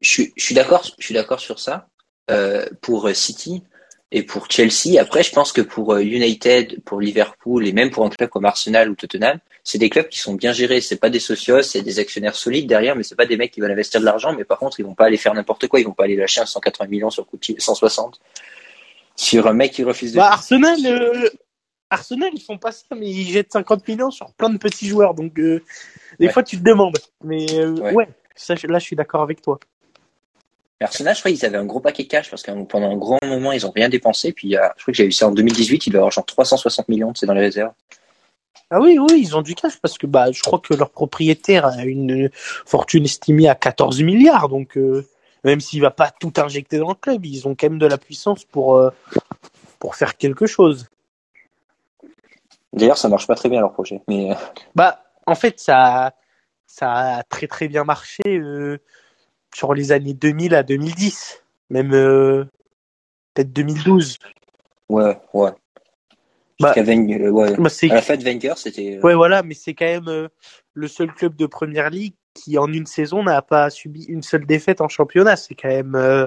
Je 0.00 0.24
suis, 0.36 0.54
d'accord, 0.54 0.82
je 0.98 1.04
suis 1.04 1.14
d'accord 1.14 1.40
sur 1.40 1.58
ça. 1.58 1.88
Euh, 2.30 2.66
pour 2.80 3.10
City 3.10 3.62
et 4.12 4.22
pour 4.22 4.50
Chelsea, 4.50 5.00
après, 5.00 5.22
je 5.22 5.32
pense 5.32 5.52
que 5.52 5.60
pour 5.60 5.94
euh, 5.94 6.00
United, 6.00 6.82
pour 6.84 7.00
Liverpool 7.00 7.66
et 7.66 7.72
même 7.72 7.90
pour 7.90 8.06
un 8.06 8.08
club 8.08 8.30
comme 8.30 8.44
Arsenal 8.44 8.88
ou 8.88 8.94
Tottenham, 8.94 9.38
c'est 9.62 9.78
des 9.78 9.90
clubs 9.90 10.08
qui 10.08 10.18
sont 10.18 10.34
bien 10.34 10.52
gérés. 10.52 10.80
C'est 10.80 10.96
pas 10.96 11.10
des 11.10 11.20
socios, 11.20 11.62
c'est 11.62 11.82
des 11.82 11.98
actionnaires 11.98 12.34
solides 12.34 12.66
derrière, 12.66 12.96
mais 12.96 13.02
c'est 13.02 13.16
pas 13.16 13.26
des 13.26 13.36
mecs 13.36 13.50
qui 13.50 13.60
veulent 13.60 13.70
investir 13.70 14.00
de 14.00 14.06
l'argent. 14.06 14.32
Mais 14.32 14.44
par 14.44 14.58
contre, 14.58 14.80
ils 14.80 14.86
vont 14.86 14.94
pas 14.94 15.06
aller 15.06 15.18
faire 15.18 15.34
n'importe 15.34 15.68
quoi. 15.68 15.80
Ils 15.80 15.86
vont 15.86 15.92
pas 15.92 16.04
aller 16.04 16.16
lâcher 16.16 16.40
un 16.40 16.46
180 16.46 16.88
millions 16.88 17.10
sur 17.10 17.26
Coutinho, 17.26 17.60
160 17.60 18.20
sur 19.20 19.46
un 19.46 19.52
mec 19.52 19.72
qui 19.72 19.84
refuse 19.84 20.12
de. 20.12 20.16
Bah, 20.18 20.28
Arsenal, 20.32 20.78
euh, 20.86 21.28
Arsenal, 21.90 22.30
ils 22.32 22.40
font 22.40 22.56
pas 22.58 22.72
ça, 22.72 22.84
mais 22.96 23.08
ils 23.08 23.30
jettent 23.30 23.52
50 23.52 23.86
millions 23.88 24.10
sur 24.10 24.32
plein 24.32 24.48
de 24.50 24.58
petits 24.58 24.86
joueurs, 24.88 25.14
donc 25.14 25.38
euh, 25.38 25.62
des 26.18 26.26
Ouais. 26.26 26.32
fois 26.32 26.42
tu 26.42 26.56
te 26.58 26.62
demandes. 26.62 26.96
Mais 27.24 27.46
euh, 27.54 27.72
Ouais. 27.72 27.92
ouais, 27.94 28.08
ça, 28.34 28.54
je- 28.54 28.66
là, 28.66 28.78
je 28.78 28.84
suis 28.84 28.96
d'accord 28.96 29.22
avec 29.22 29.42
toi. 29.42 29.58
Arsenal, 30.82 31.14
je 31.14 31.20
crois 31.20 31.30
qu'ils 31.30 31.44
avaient 31.44 31.58
un 31.58 31.66
gros 31.66 31.80
paquet 31.80 32.06
cash 32.06 32.30
parce 32.30 32.42
que 32.42 32.50
pendant 32.64 32.90
un 32.90 32.96
grand 32.96 33.18
moment, 33.22 33.52
ils 33.52 33.66
ont 33.66 33.70
rien 33.70 33.90
dépensé. 33.90 34.32
Puis, 34.32 34.56
a- 34.56 34.72
je 34.78 34.82
crois 34.82 34.92
que 34.92 34.96
j'ai 34.96 35.04
vu 35.04 35.12
ça 35.12 35.28
en 35.28 35.32
2018, 35.32 35.86
ils 35.86 35.90
doivent 35.90 36.00
avoir 36.04 36.12
genre 36.12 36.24
360 36.24 36.88
millions, 36.88 37.12
c'est 37.14 37.26
dans 37.26 37.34
les 37.34 37.42
réserves. 37.42 37.72
Ah 38.70 38.80
oui, 38.80 38.98
oui, 38.98 39.20
ils 39.20 39.36
ont 39.36 39.42
du 39.42 39.54
cash 39.54 39.76
parce 39.82 39.98
que 39.98 40.06
bah, 40.06 40.30
je 40.32 40.40
crois 40.42 40.58
que 40.60 40.72
leur 40.74 40.90
propriétaire 40.90 41.66
a 41.66 41.84
une 41.84 42.30
fortune 42.64 43.04
estimée 43.04 43.48
à 43.48 43.54
14 43.56 44.00
milliards. 44.02 44.48
Donc, 44.48 44.78
euh, 44.78 45.06
même 45.44 45.60
s'il 45.60 45.80
va 45.80 45.90
pas 45.90 46.10
tout 46.10 46.32
injecter 46.36 46.78
dans 46.78 46.88
le 46.88 46.94
club, 46.94 47.24
ils 47.26 47.48
ont 47.48 47.54
quand 47.54 47.68
même 47.68 47.78
de 47.78 47.86
la 47.86 47.98
puissance 47.98 48.44
pour, 48.44 48.76
euh, 48.76 48.90
pour 49.78 49.96
faire 49.96 50.16
quelque 50.16 50.46
chose. 50.46 50.88
D'ailleurs, 52.72 52.98
ça 52.98 53.08
marche 53.08 53.26
pas 53.26 53.34
très 53.34 53.48
bien 53.48 53.60
leur 53.60 53.72
projet. 53.72 54.00
Mais 54.08 54.30
euh, 54.30 54.34
Bah, 54.74 55.02
en 55.26 55.34
fait, 55.34 55.58
ça, 55.58 56.14
ça 56.66 57.16
a 57.16 57.22
très 57.24 57.46
très 57.46 57.68
bien 57.68 57.84
marché 57.84 58.22
euh, 58.28 58.78
sur 59.54 59.74
les 59.74 59.92
années 59.92 60.14
2000 60.14 60.54
à 60.54 60.62
2010, 60.62 61.42
même 61.70 61.92
euh, 61.94 62.44
peut-être 63.34 63.52
2012. 63.52 64.18
ouais, 64.88 65.18
ouais. 65.34 65.50
Bah, 66.60 66.74
Wenger, 66.76 67.30
ouais. 67.30 67.56
bah, 67.56 67.70
À 67.82 67.94
la 67.94 68.02
fin 68.02 68.18
de 68.18 68.22
Wenger, 68.22 68.52
c'était. 68.56 69.00
Ouais, 69.02 69.14
voilà, 69.14 69.42
mais 69.42 69.54
c'est 69.54 69.72
quand 69.72 69.86
même 69.86 70.28
le 70.74 70.88
seul 70.88 71.10
club 71.14 71.34
de 71.34 71.46
première 71.46 71.88
ligue 71.88 72.12
qui, 72.34 72.58
en 72.58 72.72
une 72.72 72.86
saison, 72.86 73.22
n'a 73.22 73.42
pas 73.42 73.70
subi 73.70 74.04
une 74.04 74.22
seule 74.22 74.46
défaite 74.46 74.80
en 74.80 74.88
championnat. 74.88 75.36
C'est 75.36 75.54
quand 75.54 75.68
même 75.68 75.94
euh, 75.94 76.26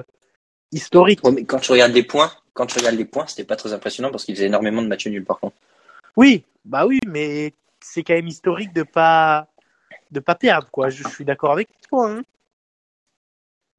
historique. 0.72 1.24
Ouais, 1.24 1.32
mais 1.32 1.44
quand 1.44 1.58
tu 1.58 1.72
regardes 1.72 1.92
les 1.92 2.02
points, 2.02 2.30
quand 2.52 2.66
tu 2.66 2.78
regardes 2.78 2.96
les 2.96 3.04
points, 3.04 3.26
c'était 3.26 3.44
pas 3.44 3.56
très 3.56 3.72
impressionnant 3.72 4.10
parce 4.10 4.24
qu'ils 4.24 4.34
faisaient 4.36 4.46
énormément 4.46 4.82
de 4.82 4.88
matchs 4.88 5.06
nuls 5.06 5.24
par 5.24 5.40
contre. 5.40 5.56
Oui, 6.16 6.44
bah 6.64 6.86
oui, 6.86 7.00
mais 7.06 7.54
c'est 7.80 8.02
quand 8.02 8.14
même 8.14 8.28
historique 8.28 8.72
de 8.72 8.82
pas 8.82 9.48
de 10.10 10.20
pas 10.20 10.34
perdre, 10.34 10.68
quoi. 10.70 10.90
Je, 10.90 11.02
je 11.02 11.08
suis 11.08 11.24
d'accord 11.24 11.52
avec 11.52 11.68
toi, 11.88 12.10
hein. 12.10 12.22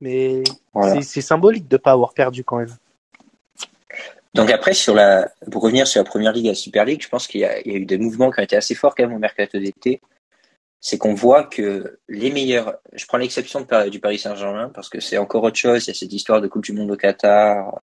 Mais 0.02 0.44
Voilà. 0.74 1.02
c'est- 1.02 1.22
symbolique 1.22 1.68
de 1.70 1.78
pas 1.78 1.94
avoir 1.94 2.14
perdu 2.14 2.44
quand 2.44 2.58
même. 2.58 2.76
Donc 4.34 4.52
après, 4.52 4.74
sur 4.74 4.94
la, 4.94 5.32
pour 5.50 5.64
revenir 5.64 5.88
sur 5.88 6.02
la 6.02 6.10
première 6.10 6.34
ligue 6.34 6.48
et 6.48 6.50
la 6.50 6.56
Super 6.56 6.84
League, 6.84 7.02
je 7.02 7.08
pense 7.08 7.26
qu'il 7.26 7.40
y, 7.40 7.44
y 7.44 7.46
a 7.46 7.78
eu 7.78 7.86
des 7.86 7.98
mouvements 7.98 8.30
qui 8.30 8.42
ont 8.42 8.44
été 8.44 8.58
assez 8.58 8.76
forts 8.76 8.94
quand 8.94 9.04
même 9.04 9.16
au 9.16 9.20
mercato 9.20 9.58
d'été. 9.58 10.02
C'est 10.88 11.00
qu'on 11.00 11.16
voit 11.16 11.46
que 11.46 11.98
les 12.08 12.30
meilleurs, 12.30 12.76
je 12.94 13.08
prends 13.08 13.18
l'exception 13.18 13.66
du 13.90 14.00
Paris 14.00 14.20
Saint-Germain 14.20 14.70
parce 14.72 14.88
que 14.88 15.00
c'est 15.00 15.18
encore 15.18 15.42
autre 15.42 15.56
chose, 15.58 15.84
il 15.86 15.88
y 15.88 15.92
a 15.92 15.96
cette 15.96 16.14
histoire 16.14 16.42
de 16.42 16.48
Coupe 16.48 16.64
du 16.64 16.74
Monde 16.74 16.92
au 16.92 16.96
Qatar. 16.96 17.82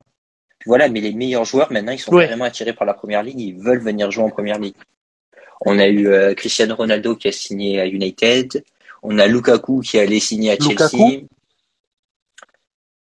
Voilà, 0.66 0.88
mais 0.88 1.00
les 1.00 1.12
meilleurs 1.12 1.44
joueurs 1.44 1.72
maintenant, 1.72 1.90
ils 1.90 1.98
sont 1.98 2.12
Ouais. 2.14 2.26
carrément 2.26 2.44
attirés 2.44 2.74
par 2.74 2.86
la 2.86 2.94
première 2.94 3.24
ligue, 3.24 3.40
ils 3.40 3.58
veulent 3.58 3.82
venir 3.82 4.08
jouer 4.12 4.22
en 4.22 4.30
première 4.30 4.60
ligue. 4.60 4.76
On 5.66 5.80
a 5.80 5.88
eu 5.88 6.06
euh, 6.06 6.34
Cristiano 6.34 6.76
Ronaldo 6.76 7.16
qui 7.16 7.26
a 7.26 7.32
signé 7.32 7.80
à 7.80 7.86
United, 7.86 8.62
on 9.02 9.18
a 9.18 9.26
Lukaku 9.26 9.80
qui 9.80 9.98
allait 9.98 10.20
signer 10.20 10.52
à 10.52 10.54
Lukaku. 10.54 10.96
Chelsea. 10.96 11.22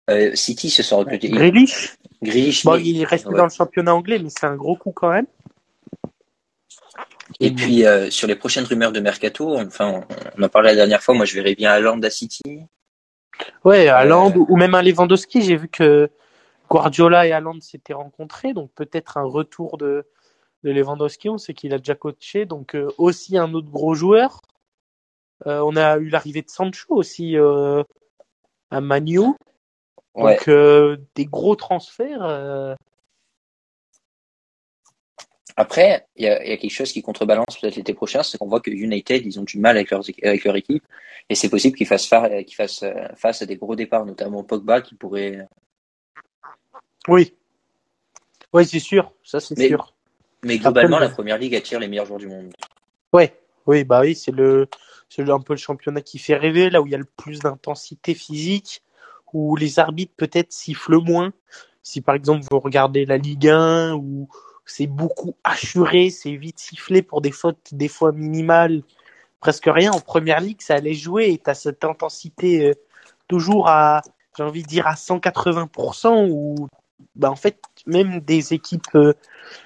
Euh, 0.09 0.35
City 0.35 0.71
se 0.71 0.83
sont 0.83 0.97
recrutés. 0.97 1.29
Grealish, 1.29 1.99
Grealish, 2.23 2.65
bon, 2.65 2.77
mais- 2.77 2.85
il 2.85 3.03
est 3.03 3.05
resté 3.05 3.29
ouais. 3.29 3.37
dans 3.37 3.45
le 3.45 3.51
championnat 3.51 3.95
anglais, 3.95 4.19
mais 4.19 4.31
c'est 4.31 4.47
un 4.47 4.57
gros 4.57 4.77
coup 4.77 4.93
quand 4.93 5.11
même. 5.11 5.27
Et 7.39 7.53
puis 7.53 7.87
euh, 7.87 8.11
sur 8.11 8.27
les 8.27 8.37
prochaines 8.37 8.65
rumeurs 8.65 8.93
de 8.93 9.01
mercato, 9.01 9.57
enfin 9.57 10.05
on, 10.09 10.15
on 10.39 10.43
en 10.43 10.49
parlait 10.49 10.71
la 10.71 10.77
dernière 10.77 11.03
fois, 11.03 11.15
moi 11.15 11.25
je 11.25 11.35
verrais 11.35 11.55
bien 11.55 11.71
Haaland 11.71 12.01
à 12.03 12.11
City. 12.11 12.63
Ouais, 13.65 13.89
Haaland 13.89 14.33
Euh, 14.33 14.45
ou 14.49 14.57
même 14.57 14.75
un 14.75 14.83
Lewandowski. 14.83 15.43
J'ai 15.43 15.57
vu 15.57 15.69
que 15.69 16.11
Guardiola 16.69 17.27
et 17.27 17.33
Haaland 17.33 17.61
s'étaient 17.61 17.95
rencontrés, 17.95 18.53
donc 18.53 18.71
peut-être 18.75 19.17
un 19.17 19.25
retour 19.25 19.79
de, 19.79 20.07
de 20.65 20.71
Lewandowski. 20.71 21.29
On 21.29 21.39
sait 21.39 21.55
qu'il 21.55 21.73
a 21.73 21.79
déjà 21.79 21.95
coaché, 21.95 22.47
donc 22.47 22.75
euh, 22.75 22.89
aussi 22.99 23.39
un 23.39 23.55
autre 23.55 23.71
gros 23.71 23.95
joueur. 23.95 24.41
Euh, 25.47 25.61
on 25.65 25.77
a 25.77 25.97
eu 25.99 26.09
l'arrivée 26.09 26.43
de 26.43 26.51
Sancho 26.51 26.89
aussi 26.91 27.37
euh, 27.37 27.83
à 28.71 28.81
Manu. 28.81 29.21
Ouais. 30.15 30.37
Donc 30.37 30.49
euh, 30.49 30.97
des 31.15 31.25
gros 31.25 31.57
transferts. 31.57 32.77
Euh, 35.61 35.63
Après, 35.63 36.07
il 36.17 36.25
y 36.25 36.29
a, 36.29 36.47
y 36.47 36.53
a, 36.53 36.57
quelque 36.57 36.71
chose 36.71 36.93
qui 36.93 37.03
contrebalance 37.03 37.59
peut-être 37.61 37.77
l'été 37.77 37.95
prochain, 37.95 38.23
c'est 38.23 38.39
qu'on 38.39 38.49
voit 38.49 38.61
que 38.61 38.71
United, 38.71 39.25
ils 39.25 39.39
ont 39.39 39.45
du 39.45 39.59
mal 39.59 39.77
avec, 39.77 39.91
leur 39.91 40.57
équipe, 40.57 40.85
et 41.29 41.35
c'est 41.35 41.49
possible 41.49 41.77
qu'ils 41.77 41.87
fassent, 41.87 42.09
qu'ils 42.09 42.55
fassent 42.55 42.85
face 43.17 43.43
à 43.43 43.47
des 43.47 43.57
gros 43.57 43.77
départs, 43.77 44.07
notamment 44.07 44.43
Pogba, 44.43 44.81
qui 44.81 44.95
pourrait. 44.95 45.47
Oui. 47.09 47.35
Oui, 48.53 48.67
c'est 48.67 48.81
sûr, 48.81 49.13
ça 49.23 49.39
c'est 49.39 49.59
sûr. 49.59 49.95
Mais 50.43 50.59
globalement, 50.59 50.97
Après, 50.97 51.09
la 51.09 51.15
première 51.15 51.39
ligue 51.39 51.55
attire 51.55 51.79
les 51.79 51.87
meilleurs 51.89 52.07
joueurs 52.07 52.19
du 52.19 52.27
monde. 52.27 52.53
Ouais, 53.13 53.37
oui, 53.67 53.85
bah 53.85 54.01
oui, 54.01 54.15
c'est 54.15 54.33
le, 54.33 54.69
c'est 55.09 55.29
un 55.29 55.41
peu 55.41 55.53
le 55.53 55.59
championnat 55.59 56.01
qui 56.01 56.19
fait 56.19 56.37
rêver, 56.37 56.71
là 56.71 56.81
où 56.81 56.87
il 56.87 56.93
y 56.93 56.95
a 56.95 56.99
le 56.99 57.05
plus 57.05 57.41
d'intensité 57.41 58.15
physique, 58.15 58.83
où 59.33 59.57
les 59.57 59.79
arbitres 59.79 60.15
peut-être 60.17 60.53
sifflent 60.53 61.01
moins. 61.01 61.33
Si 61.83 62.01
par 62.01 62.15
exemple 62.15 62.47
vous 62.51 62.61
regardez 62.61 63.07
la 63.07 63.17
Ligue 63.17 63.49
1 63.49 63.95
où 63.95 64.29
c'est 64.71 64.87
beaucoup 64.87 65.35
assuré, 65.43 66.11
c'est 66.11 66.37
vite 66.37 66.61
sifflé 66.61 67.03
pour 67.03 67.21
des 67.21 67.33
fautes 67.33 67.71
des 67.73 67.89
fois 67.89 68.13
minimales, 68.13 68.83
presque 69.41 69.67
rien. 69.67 69.91
En 69.91 70.01
première 70.01 70.41
ligue, 70.41 70.63
ça 70.63 70.75
allait 70.75 70.95
jouer 70.95 71.31
et 71.31 71.39
t'as 71.39 71.55
cette 71.55 71.85
intensité 71.85 72.67
euh, 72.67 72.75
toujours 73.27 73.69
à, 73.69 74.01
j'ai 74.37 74.45
envie 74.45 74.63
de 74.63 74.69
dire 74.69 74.87
à 74.87 74.95
180% 74.95 76.29
où, 76.31 76.69
bah 77.17 77.31
en 77.31 77.37
fait, 77.37 77.61
même 77.87 78.21
des 78.21 78.55
équipes, 78.55 78.95
euh, 78.95 79.15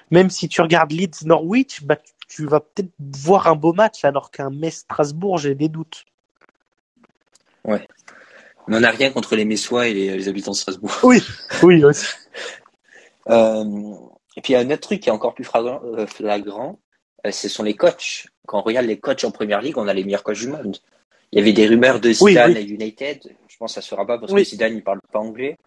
même 0.09 0.31
si 0.31 0.47
tu 0.47 0.61
regardes 0.61 0.91
Leeds 0.91 1.25
Norwich, 1.25 1.83
bah 1.83 1.97
tu 2.27 2.47
vas 2.47 2.59
peut-être 2.59 2.91
voir 2.99 3.45
un 3.45 3.55
beau 3.55 3.73
match 3.73 4.03
alors 4.05 4.31
qu'un 4.31 4.49
Metz 4.49 4.77
Strasbourg, 4.77 5.37
j'ai 5.37 5.53
des 5.53 5.69
doutes. 5.69 6.05
Ouais. 7.63 7.87
On 8.67 8.79
n'a 8.79 8.89
rien 8.89 9.11
contre 9.11 9.35
les 9.35 9.45
Messois 9.45 9.87
et 9.87 9.93
les, 9.93 10.27
habitants 10.27 10.51
de 10.51 10.55
Strasbourg. 10.55 10.97
Oui, 11.03 11.21
oui 11.61 11.83
aussi. 11.85 12.07
euh, 13.29 13.63
et 14.35 14.41
puis 14.41 14.53
il 14.53 14.55
y 14.55 14.59
a 14.59 14.59
un 14.59 14.69
autre 14.69 14.81
truc 14.81 15.01
qui 15.01 15.09
est 15.09 15.11
encore 15.11 15.33
plus 15.33 15.43
flagrant, 15.43 15.81
euh, 15.83 16.07
flagrant 16.07 16.79
euh, 17.25 17.31
ce 17.31 17.49
sont 17.49 17.63
les 17.63 17.75
coachs. 17.75 18.27
Quand 18.45 18.59
on 18.59 18.61
regarde 18.61 18.85
les 18.85 18.99
coachs 18.99 19.23
en 19.23 19.31
première 19.31 19.61
ligue, 19.61 19.77
on 19.77 19.87
a 19.87 19.93
les 19.93 20.03
meilleurs 20.03 20.23
coachs 20.23 20.39
du 20.39 20.47
monde. 20.47 20.77
Il 21.31 21.39
y 21.39 21.41
avait 21.41 21.53
des 21.53 21.67
rumeurs 21.67 21.99
de 21.99 22.11
Zidane 22.11 22.55
à 22.55 22.61
United. 22.61 23.35
Je 23.47 23.57
pense 23.57 23.71
que 23.71 23.75
ça 23.75 23.81
se 23.81 23.89
fera 23.89 24.05
pas 24.05 24.17
parce 24.19 24.33
que 24.33 24.43
Zidane 24.43 24.75
il 24.75 24.83
parle 24.83 24.99
pas 25.11 25.19
anglais. 25.19 25.57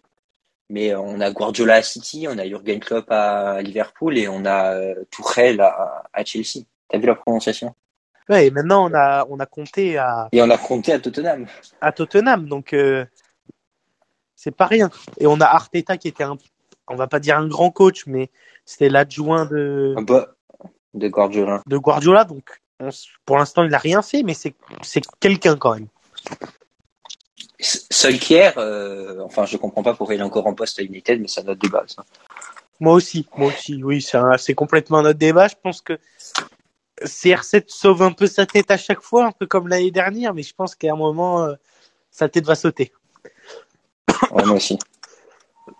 Mais 0.69 0.93
euh, 0.93 0.99
on 0.99 1.19
a 1.19 1.31
Guardiola 1.31 1.75
à 1.75 1.81
City, 1.81 2.27
on 2.29 2.37
a 2.37 2.47
Jurgen 2.47 2.79
Klopp 2.79 3.11
à 3.11 3.61
Liverpool 3.61 4.17
et 4.17 4.27
on 4.27 4.45
a 4.45 4.75
Tuchel 5.09 5.59
à, 5.61 6.03
à 6.13 6.23
Chelsea. 6.23 6.65
T'as 6.87 6.97
vu 6.97 7.07
la 7.07 7.15
prononciation? 7.15 7.73
Ouais, 8.29 8.45
et 8.45 8.51
maintenant 8.51 8.87
on 8.89 8.93
a 8.93 9.25
on 9.27 9.39
a 9.39 9.47
compté 9.47 9.97
à 9.97 10.29
et 10.31 10.39
on 10.41 10.49
a 10.51 10.57
compté 10.57 10.93
à 10.93 10.99
Tottenham. 10.99 11.47
À 11.81 11.91
Tottenham, 11.91 12.47
donc 12.47 12.73
euh, 12.73 13.03
c'est 14.35 14.55
pas 14.55 14.67
rien. 14.67 14.91
Et 15.19 15.25
on 15.25 15.41
a 15.41 15.45
Arteta 15.45 15.97
qui 15.97 16.09
était 16.09 16.23
un 16.23 16.37
on 16.89 16.95
va 16.95 17.07
pas 17.07 17.19
dire 17.19 17.37
un 17.37 17.47
grand 17.47 17.71
coach, 17.71 18.05
mais 18.05 18.29
c'était 18.65 18.89
l'adjoint 18.89 19.45
de 19.45 19.95
de 20.93 21.07
Guardiola. 21.07 21.61
De 21.67 21.77
Guardiola, 21.77 22.25
donc 22.25 22.61
pour 23.25 23.37
l'instant 23.37 23.63
il 23.63 23.69
n'a 23.69 23.77
rien 23.77 24.01
fait, 24.01 24.23
mais 24.23 24.33
c'est 24.33 24.53
c'est 24.81 25.01
quelqu'un 25.19 25.55
quand 25.55 25.75
même. 25.75 25.87
Solkier, 27.59 28.51
euh, 28.57 29.21
enfin 29.23 29.45
je 29.45 29.57
comprends 29.57 29.83
pas 29.83 29.93
pourquoi 29.93 30.15
il 30.15 30.21
est 30.21 30.23
encore 30.23 30.47
en 30.47 30.53
poste 30.53 30.79
à 30.79 30.83
United, 30.83 31.21
mais 31.21 31.27
c'est 31.27 31.41
un 31.41 31.47
autre 31.49 31.59
débat. 31.59 31.83
Ça. 31.87 32.03
Moi 32.79 32.93
aussi, 32.93 33.27
moi 33.35 33.49
aussi, 33.49 33.83
oui, 33.83 34.05
c'est 34.37 34.53
complètement 34.53 34.99
un 34.99 35.05
autre 35.05 35.19
débat. 35.19 35.47
Je 35.49 35.55
pense 35.61 35.81
que 35.81 35.99
CR7 37.03 37.65
sauve 37.67 38.01
un 38.01 38.11
peu 38.11 38.27
sa 38.27 38.45
tête 38.45 38.71
à 38.71 38.77
chaque 38.77 39.01
fois, 39.01 39.25
un 39.25 39.31
peu 39.31 39.45
comme 39.45 39.67
l'année 39.67 39.91
dernière, 39.91 40.33
mais 40.33 40.43
je 40.43 40.53
pense 40.53 40.75
qu'à 40.75 40.93
un 40.93 40.95
moment, 40.95 41.43
euh, 41.43 41.55
sa 42.11 42.29
tête 42.29 42.45
va 42.45 42.55
sauter. 42.55 42.91
Ouais, 44.31 44.43
moi 44.45 44.55
aussi. 44.55 44.77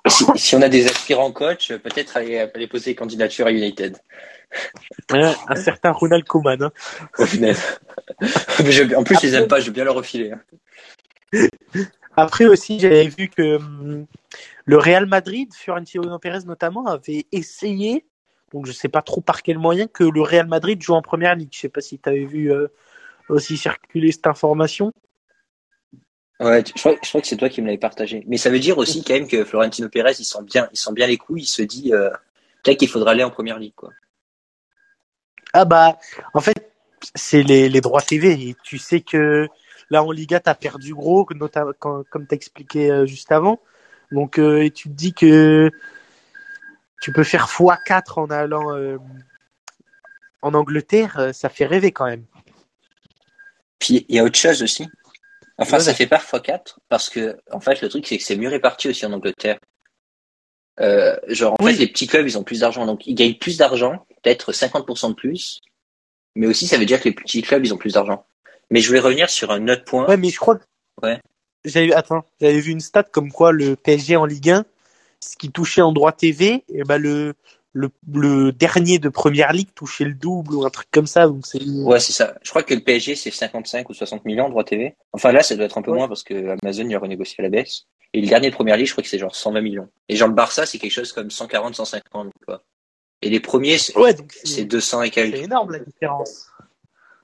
Si, 0.08 0.26
si, 0.36 0.56
on 0.56 0.62
a 0.62 0.70
des 0.70 0.88
aspirants 0.88 1.32
coach, 1.32 1.74
peut-être 1.74 2.18
aller, 2.18 2.40
aller 2.40 2.68
poser 2.68 2.96
candidature 2.96 3.48
à 3.48 3.52
United. 3.52 3.98
un 5.10 5.56
certain 5.56 5.92
Ronald 5.92 6.26
Koeman. 6.26 6.64
Hein. 6.64 6.72
Au 7.18 7.26
final. 7.26 7.56
je, 8.22 8.96
en 8.96 9.04
plus, 9.04 9.16
Après... 9.16 9.28
je 9.28 9.34
les 9.34 9.36
aime 9.36 9.48
pas, 9.48 9.60
je 9.60 9.66
vais 9.68 9.72
bien 9.72 9.84
leur 9.84 9.96
refiler. 9.96 10.32
Hein. 10.32 11.48
Après 12.16 12.46
aussi, 12.46 12.80
j'avais 12.80 13.08
vu 13.08 13.30
que 13.30 13.58
hum, 13.58 14.06
le 14.66 14.78
Real 14.78 15.06
Madrid, 15.06 15.54
Fiorentino 15.54 16.20
Pérez 16.20 16.46
notamment, 16.46 16.86
avait 16.88 17.26
essayé, 17.32 18.06
donc 18.52 18.66
je 18.66 18.72
sais 18.72 18.90
pas 18.90 19.02
trop 19.02 19.22
par 19.22 19.42
quel 19.42 19.58
moyen, 19.58 19.88
que 19.88 20.04
le 20.04 20.22
Real 20.22 20.48
Madrid 20.48 20.82
joue 20.82 20.94
en 20.94 21.02
première 21.02 21.36
ligue. 21.36 21.50
Je 21.52 21.60
sais 21.60 21.70
pas 21.70 21.82
si 21.82 22.00
tu 22.00 22.10
avais 22.10 22.26
vu 22.26 22.52
euh, 22.52 22.68
aussi 23.30 23.58
circuler 23.58 24.12
cette 24.12 24.28
information. 24.28 24.92
Ouais, 26.40 26.64
je 26.66 26.80
crois, 26.80 26.96
je 27.04 27.10
crois 27.10 27.22
que 27.22 27.28
c'est 27.28 27.38
toi 27.38 27.50
qui 27.50 27.62
me 27.62 27.68
l'avais 27.68 27.78
partagé. 27.78 28.24
Mais 28.28 28.38
ça 28.38 28.50
veut 28.50 28.60
dire 28.60 28.78
aussi 28.78 29.04
quand 29.04 29.14
même 29.14 29.28
que 29.28 29.44
Florentino 29.44 29.90
Pérez, 29.90 30.14
il 30.20 30.26
sent 30.26 30.44
bien, 30.44 30.70
il 30.72 30.78
sent 30.78 30.94
bien 30.94 31.08
les 31.08 31.18
coups. 31.18 31.44
Il 31.44 31.48
se 31.48 31.62
dit 31.62 31.94
euh, 31.94 32.10
peut-être 32.64 32.80
qu'il 32.80 32.88
faudra 32.88 33.12
aller 33.12 33.24
en 33.24 33.30
première 33.30 33.60
ligue, 33.60 33.76
quoi. 33.76 33.90
Ah 35.52 35.66
bah, 35.66 35.98
en 36.34 36.40
fait, 36.40 36.72
c'est 37.16 37.44
les, 37.44 37.68
les 37.70 37.82
droits 37.82 38.02
TV. 38.02 38.32
Et 38.32 38.56
tu 38.64 38.78
sais 38.78 39.02
que 39.02 39.48
là 39.90 40.04
en 40.04 40.12
Liga, 40.12 40.40
t'as 40.40 40.56
perdu 40.56 40.94
gros, 40.94 41.28
notamment 41.36 41.74
comme 41.74 42.28
t'as 42.28 42.36
expliqué 42.36 42.90
euh, 42.90 43.06
juste 43.06 43.32
avant. 43.32 43.60
Donc, 44.12 44.40
euh, 44.40 44.64
et 44.64 44.72
tu 44.72 44.90
te 44.90 44.94
dis 44.94 45.14
que 45.14 45.70
tu 47.02 47.12
peux 47.12 47.24
faire 47.24 47.48
x4 47.48 48.20
en 48.20 48.30
allant 48.30 48.76
euh, 48.76 48.98
en 50.42 50.54
Angleterre, 50.54 51.18
euh, 51.20 51.34
ça 51.34 51.50
fait 51.50 51.66
rêver 51.66 51.92
quand 51.92 52.06
même. 52.06 52.26
Puis 53.78 54.06
il 54.10 54.16
y 54.16 54.20
a 54.20 54.24
autre 54.24 54.38
chose 54.38 54.64
aussi. 54.64 54.88
Enfin, 55.60 55.80
ça 55.80 55.94
fait 55.94 56.08
pas 56.08 56.18
x4 56.18 56.78
parce 56.88 57.10
que 57.10 57.38
en 57.52 57.60
fait 57.60 57.82
le 57.82 57.90
truc 57.90 58.08
c'est 58.08 58.18
que 58.18 58.24
c'est 58.24 58.38
mieux 58.38 58.50
réparti 58.50 58.88
aussi 58.90 59.06
en 59.06 59.14
Angleterre. 59.14 59.60
Euh, 60.80 61.18
genre 61.28 61.54
en 61.60 61.66
oui. 61.66 61.74
fait 61.74 61.80
les 61.80 61.88
petits 61.88 62.08
clubs 62.08 62.26
ils 62.26 62.38
ont 62.38 62.44
plus 62.44 62.62
d'argent 62.62 62.86
donc 62.86 63.06
ils 63.06 63.16
gagnent 63.16 63.38
plus 63.38 63.58
d'argent, 63.58 64.06
peut-être 64.24 64.54
50% 64.54 65.10
de 65.10 65.14
plus, 65.14 65.60
mais 66.36 66.48
aussi 66.48 66.68
ça 66.68 66.78
veut 66.78 66.86
dire 66.86 67.00
que 67.00 67.10
les 67.10 67.16
petits 67.16 67.42
clubs 67.42 67.66
ils 67.66 67.74
ont 67.74 67.78
plus 67.78 67.94
d'argent. 67.94 68.26
Mais 68.70 68.80
je 68.80 68.88
voulais 68.88 69.00
revenir 69.00 69.30
sur 69.30 69.52
un 69.52 69.68
autre 69.68 69.84
point. 69.84 70.08
Ouais, 70.08 70.18
mais 70.18 70.30
je 70.30 70.38
crois 70.38 70.56
que 70.56 70.64
ouais. 71.04 71.20
j'avais 71.66 71.94
attends, 71.94 72.24
j'avais 72.40 72.60
vu 72.60 72.72
une 72.72 72.80
stat 72.80 73.04
comme 73.04 73.32
quoi 73.32 73.52
le 73.52 73.76
PSG 73.76 74.16
en 74.16 74.26
Ligue 74.26 74.52
1 74.52 74.66
ce 75.22 75.36
qui 75.36 75.52
touchait 75.52 75.82
en 75.82 75.92
droit 75.92 76.12
TV, 76.12 76.64
et 76.70 76.84
ben 76.84 76.98
le 76.98 77.34
le, 77.74 77.90
le 78.12 78.52
dernier 78.52 79.00
de 79.00 79.10
première 79.10 79.54
ligue 79.54 79.74
touchait 79.74 80.06
le 80.06 80.14
double 80.14 80.56
ou 80.56 80.66
un 80.66 80.70
truc 80.70 80.88
comme 80.92 81.08
ça. 81.08 81.28
Donc 81.28 81.46
c'est. 81.46 81.64
Ouais, 81.64 82.00
c'est 82.00 82.14
ça. 82.14 82.36
Je 82.42 82.50
crois 82.50 82.64
que 82.64 82.74
le 82.74 82.82
PSG 82.82 83.16
c'est 83.16 83.32
55 83.32 83.90
ou 83.90 83.94
60 83.94 84.26
millions 84.26 84.46
en 84.46 84.50
droit 84.50 84.64
TV. 84.64 84.96
Enfin 85.14 85.32
là, 85.32 85.44
ça 85.44 85.56
doit 85.56 85.66
être 85.66 85.78
un 85.78 85.82
peu 85.82 85.92
ouais. 85.92 85.98
moins 85.98 86.08
parce 86.08 86.24
que 86.24 86.56
Amazon 86.62 86.88
il 86.88 86.96
a 86.96 87.00
renégocié 87.00 87.36
à 87.40 87.44
la 87.44 87.50
baisse. 87.50 87.86
Et 88.14 88.22
le 88.22 88.28
dernier 88.28 88.50
de 88.50 88.56
première 88.56 88.76
ligue, 88.76 88.88
je 88.88 88.94
crois 88.94 89.04
que 89.04 89.10
c'est 89.10 89.20
genre 89.20 89.36
120 89.36 89.62
millions. 89.62 89.90
Et 90.08 90.16
genre 90.16 90.30
le 90.30 90.34
Barça, 90.34 90.66
c'est 90.66 90.80
quelque 90.80 90.92
chose 90.92 91.12
comme 91.14 91.30
140, 91.30 91.76
150 91.76 92.32
quoi. 92.46 92.64
Et 93.22 93.30
les 93.30 93.40
premiers, 93.40 93.78
c'est 93.78 93.96
ouais, 93.98 94.16
c'est 94.44 94.66
200 94.66 95.04
et 95.04 95.10
quelques. 95.12 95.36
C'est 95.36 95.44
énorme 95.44 95.72
la 95.74 95.80
différence. 95.80 96.48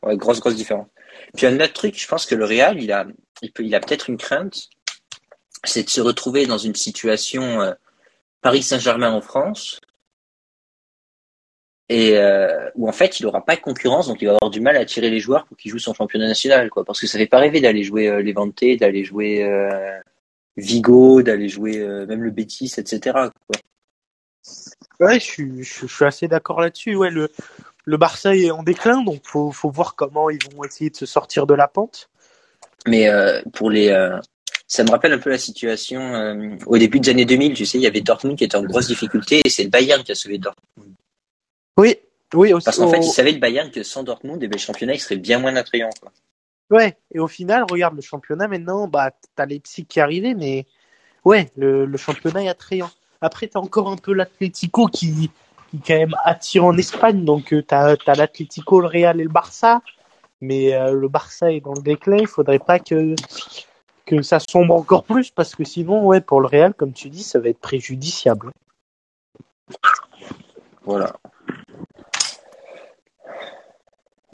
Ouais, 0.03 0.17
grosse 0.17 0.39
grosse 0.39 0.55
différence. 0.55 0.87
Puis 1.35 1.47
un 1.47 1.55
autre 1.59 1.73
truc, 1.73 1.99
je 1.99 2.07
pense 2.07 2.25
que 2.25 2.35
le 2.35 2.45
Real, 2.45 2.81
il 2.81 2.91
a 2.91 3.05
il 3.41 3.51
peut 3.51 3.63
il 3.63 3.73
a 3.73 3.79
peut-être 3.79 4.09
une 4.09 4.17
crainte, 4.17 4.69
c'est 5.63 5.83
de 5.83 5.89
se 5.89 6.01
retrouver 6.01 6.45
dans 6.45 6.57
une 6.57 6.75
situation 6.75 7.61
euh, 7.61 7.73
Paris 8.41 8.63
Saint-Germain 8.63 9.11
en 9.11 9.21
France, 9.21 9.79
et 11.89 12.17
euh, 12.17 12.69
où 12.75 12.87
en 12.89 12.91
fait 12.91 13.19
il 13.19 13.23
n'aura 13.23 13.45
pas 13.45 13.55
de 13.55 13.61
concurrence, 13.61 14.07
donc 14.07 14.21
il 14.21 14.25
va 14.25 14.35
avoir 14.35 14.49
du 14.49 14.59
mal 14.59 14.75
à 14.75 14.79
attirer 14.79 15.09
les 15.09 15.19
joueurs 15.19 15.45
pour 15.45 15.55
qu'ils 15.57 15.71
jouent 15.71 15.79
son 15.79 15.93
championnat 15.93 16.27
national, 16.27 16.69
quoi. 16.69 16.83
Parce 16.83 16.99
que 16.99 17.07
ça 17.07 17.17
fait 17.17 17.27
pas 17.27 17.39
rêver 17.39 17.61
d'aller 17.61 17.83
jouer 17.83 18.07
euh, 18.07 18.21
Levante, 18.21 18.63
d'aller 18.79 19.03
jouer 19.03 19.43
euh, 19.43 19.99
Vigo, 20.57 21.21
d'aller 21.21 21.49
jouer 21.49 21.77
euh, 21.77 22.05
même 22.05 22.23
le 22.23 22.31
Betis, 22.31 22.73
etc. 22.77 22.99
Quoi. 23.47 23.59
Ouais, 24.99 25.19
je 25.19 25.25
suis, 25.25 25.63
je, 25.63 25.85
suis 25.85 26.05
assez 26.05 26.27
d'accord 26.27 26.61
là-dessus. 26.61 26.95
Ouais, 26.95 27.11
le, 27.11 27.29
le 27.83 27.97
Barça 27.97 28.35
est 28.35 28.51
en 28.51 28.63
déclin, 28.63 29.03
donc 29.03 29.21
faut, 29.23 29.51
faut 29.51 29.69
voir 29.69 29.95
comment 29.95 30.29
ils 30.29 30.39
vont 30.55 30.63
essayer 30.63 30.89
de 30.89 30.95
se 30.95 31.05
sortir 31.05 31.45
de 31.45 31.53
la 31.53 31.67
pente. 31.67 32.09
Mais 32.87 33.09
euh, 33.09 33.41
pour 33.53 33.69
les, 33.69 33.91
ça 34.67 34.83
me 34.83 34.89
rappelle 34.89 35.13
un 35.13 35.19
peu 35.19 35.29
la 35.29 35.37
situation 35.37 36.01
euh, 36.01 36.55
au 36.65 36.77
début 36.77 36.99
des 36.99 37.09
années 37.09 37.25
2000. 37.25 37.53
Tu 37.53 37.65
sais, 37.65 37.77
il 37.77 37.81
y 37.81 37.87
avait 37.87 38.01
Dortmund 38.01 38.37
qui 38.37 38.43
était 38.43 38.55
en 38.55 38.63
grosse 38.63 38.87
difficulté 38.87 39.41
et 39.45 39.49
c'est 39.49 39.63
le 39.63 39.69
Bayern 39.69 40.03
qui 40.03 40.11
a 40.11 40.15
sauvé 40.15 40.37
Dortmund. 40.37 40.93
Oui, 41.77 41.95
oui 42.33 42.53
aussi. 42.53 42.65
Parce 42.65 42.77
qu'en 42.77 42.89
fait, 42.89 42.99
il 42.99 43.11
savait 43.11 43.31
le 43.31 43.39
Bayern 43.39 43.71
que 43.71 43.83
sans 43.83 44.03
Dortmund, 44.03 44.41
eh 44.41 44.47
ben, 44.47 44.55
le 44.55 44.59
championnat 44.59 44.93
il 44.93 44.99
serait 44.99 45.17
bien 45.17 45.39
moins 45.39 45.55
attrayant. 45.55 45.89
Quoi. 46.01 46.11
Ouais, 46.71 46.97
et 47.13 47.19
au 47.19 47.27
final, 47.27 47.63
regarde 47.69 47.95
le 47.95 48.01
championnat 48.01 48.47
maintenant, 48.47 48.87
bah 48.87 49.11
t'as 49.35 49.45
Leipzig 49.45 49.85
qui 49.85 49.99
est 49.99 50.01
arrivé, 50.01 50.33
mais 50.33 50.65
ouais, 51.23 51.51
le, 51.55 51.85
le 51.85 51.97
championnat 51.97 52.43
est 52.43 52.49
attrayant. 52.49 52.89
Après, 53.21 53.47
t'as 53.47 53.59
encore 53.59 53.89
un 53.89 53.97
peu 53.97 54.13
l'Atlético 54.13 54.87
qui, 54.87 55.29
qui 55.71 55.79
quand 55.79 55.97
même 55.97 56.15
attire 56.23 56.65
en 56.65 56.77
Espagne, 56.77 57.23
donc 57.23 57.53
euh, 57.53 57.61
t'as 57.61 57.95
as, 58.05 58.15
l'Atlético, 58.15 58.81
le 58.81 58.87
Real 58.87 59.19
et 59.19 59.23
le 59.23 59.29
Barça, 59.29 59.81
mais 60.41 60.73
euh, 60.73 60.91
le 60.93 61.07
Barça 61.07 61.51
est 61.51 61.61
dans 61.61 61.73
le 61.73 61.81
déclin. 61.81 62.17
Il 62.17 62.27
faudrait 62.27 62.59
pas 62.59 62.79
que 62.79 63.15
que 64.05 64.21
ça 64.21 64.39
sombre 64.39 64.75
encore 64.75 65.03
plus 65.03 65.31
parce 65.31 65.55
que 65.55 65.63
sinon, 65.63 66.05
ouais, 66.05 66.21
pour 66.21 66.39
le 66.39 66.47
Real, 66.47 66.73
comme 66.73 66.93
tu 66.93 67.09
dis, 67.09 67.23
ça 67.23 67.39
va 67.39 67.49
être 67.49 67.59
préjudiciable. 67.59 68.51
Voilà. 70.83 71.13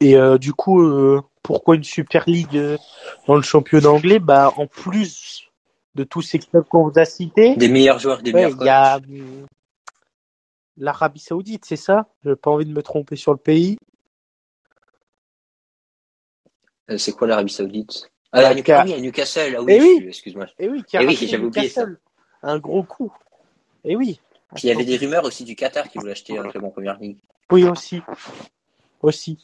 Et 0.01 0.17
euh, 0.17 0.39
du 0.39 0.51
coup, 0.51 0.81
euh, 0.81 1.21
pourquoi 1.43 1.75
une 1.75 1.83
Super 1.83 2.23
League 2.27 2.57
euh, 2.57 2.77
dans 3.27 3.35
le 3.35 3.43
championnat 3.43 3.91
anglais? 3.91 4.17
Bah, 4.17 4.51
en 4.57 4.65
plus 4.65 5.43
de 5.93 6.03
tous 6.03 6.23
ces 6.23 6.39
clubs 6.39 6.65
qu'on 6.67 6.89
vous 6.89 6.99
a 6.99 7.05
cités, 7.05 7.55
des 7.55 7.69
meilleurs 7.69 7.99
joueurs, 7.99 8.23
des 8.23 8.33
ouais, 8.33 8.45
meilleurs 8.45 8.57
il 8.59 8.65
y 8.65 8.69
a 8.69 8.99
l'Arabie 10.77 11.19
Saoudite, 11.19 11.65
c'est 11.65 11.75
ça? 11.75 12.07
J'ai 12.25 12.35
pas 12.35 12.49
envie 12.49 12.65
de 12.65 12.73
me 12.73 12.81
tromper 12.81 13.15
sur 13.15 13.31
le 13.31 13.37
pays. 13.37 13.77
C'est 16.97 17.11
quoi 17.11 17.27
l'Arabie 17.27 17.51
Saoudite? 17.51 18.11
Ah, 18.31 18.41
Bah, 18.41 18.55
Newcastle, 18.55 18.81
ah 18.81 18.85
oui, 18.85 18.93
à 18.93 18.99
Newcastle, 18.99 19.55
ah 19.59 19.63
Eh 19.67 19.81
oui, 19.81 19.95
oui. 19.99 20.07
excuse-moi. 20.07 20.47
Et 20.57 20.67
oui, 20.67 20.83
qui 20.83 20.97
a 20.97 21.03
Eh 21.03 21.05
oui, 21.05 21.15
j'avais 21.15 21.43
oublié 21.43 21.69
ça. 21.69 21.81
Newcastle. 21.81 22.01
Un 22.41 22.57
gros 22.57 22.83
coup. 22.83 23.13
Et 23.83 23.95
oui. 23.95 24.19
Puis 24.55 24.67
il 24.67 24.69
y 24.69 24.73
avait 24.73 24.85
des 24.85 24.97
rumeurs 24.97 25.25
aussi 25.25 25.43
du 25.43 25.55
Qatar 25.55 25.89
qui 25.89 25.99
voulait 25.99 26.13
acheter 26.13 26.37
un 26.37 26.49
club 26.49 26.63
en 26.63 26.71
première 26.71 26.97
ligue. 26.97 27.17
Oui, 27.51 27.65
aussi. 27.65 28.01
Aussi. 29.01 29.37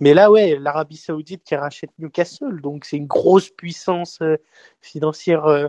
Mais 0.00 0.14
là, 0.14 0.30
ouais, 0.30 0.58
l'Arabie 0.58 0.96
Saoudite 0.96 1.44
qui 1.44 1.54
rachète 1.54 1.90
Newcastle, 1.98 2.60
donc 2.60 2.84
c'est 2.84 2.96
une 2.96 3.06
grosse 3.06 3.50
puissance 3.50 4.18
euh, 4.20 4.36
financière 4.80 5.46
euh, 5.46 5.68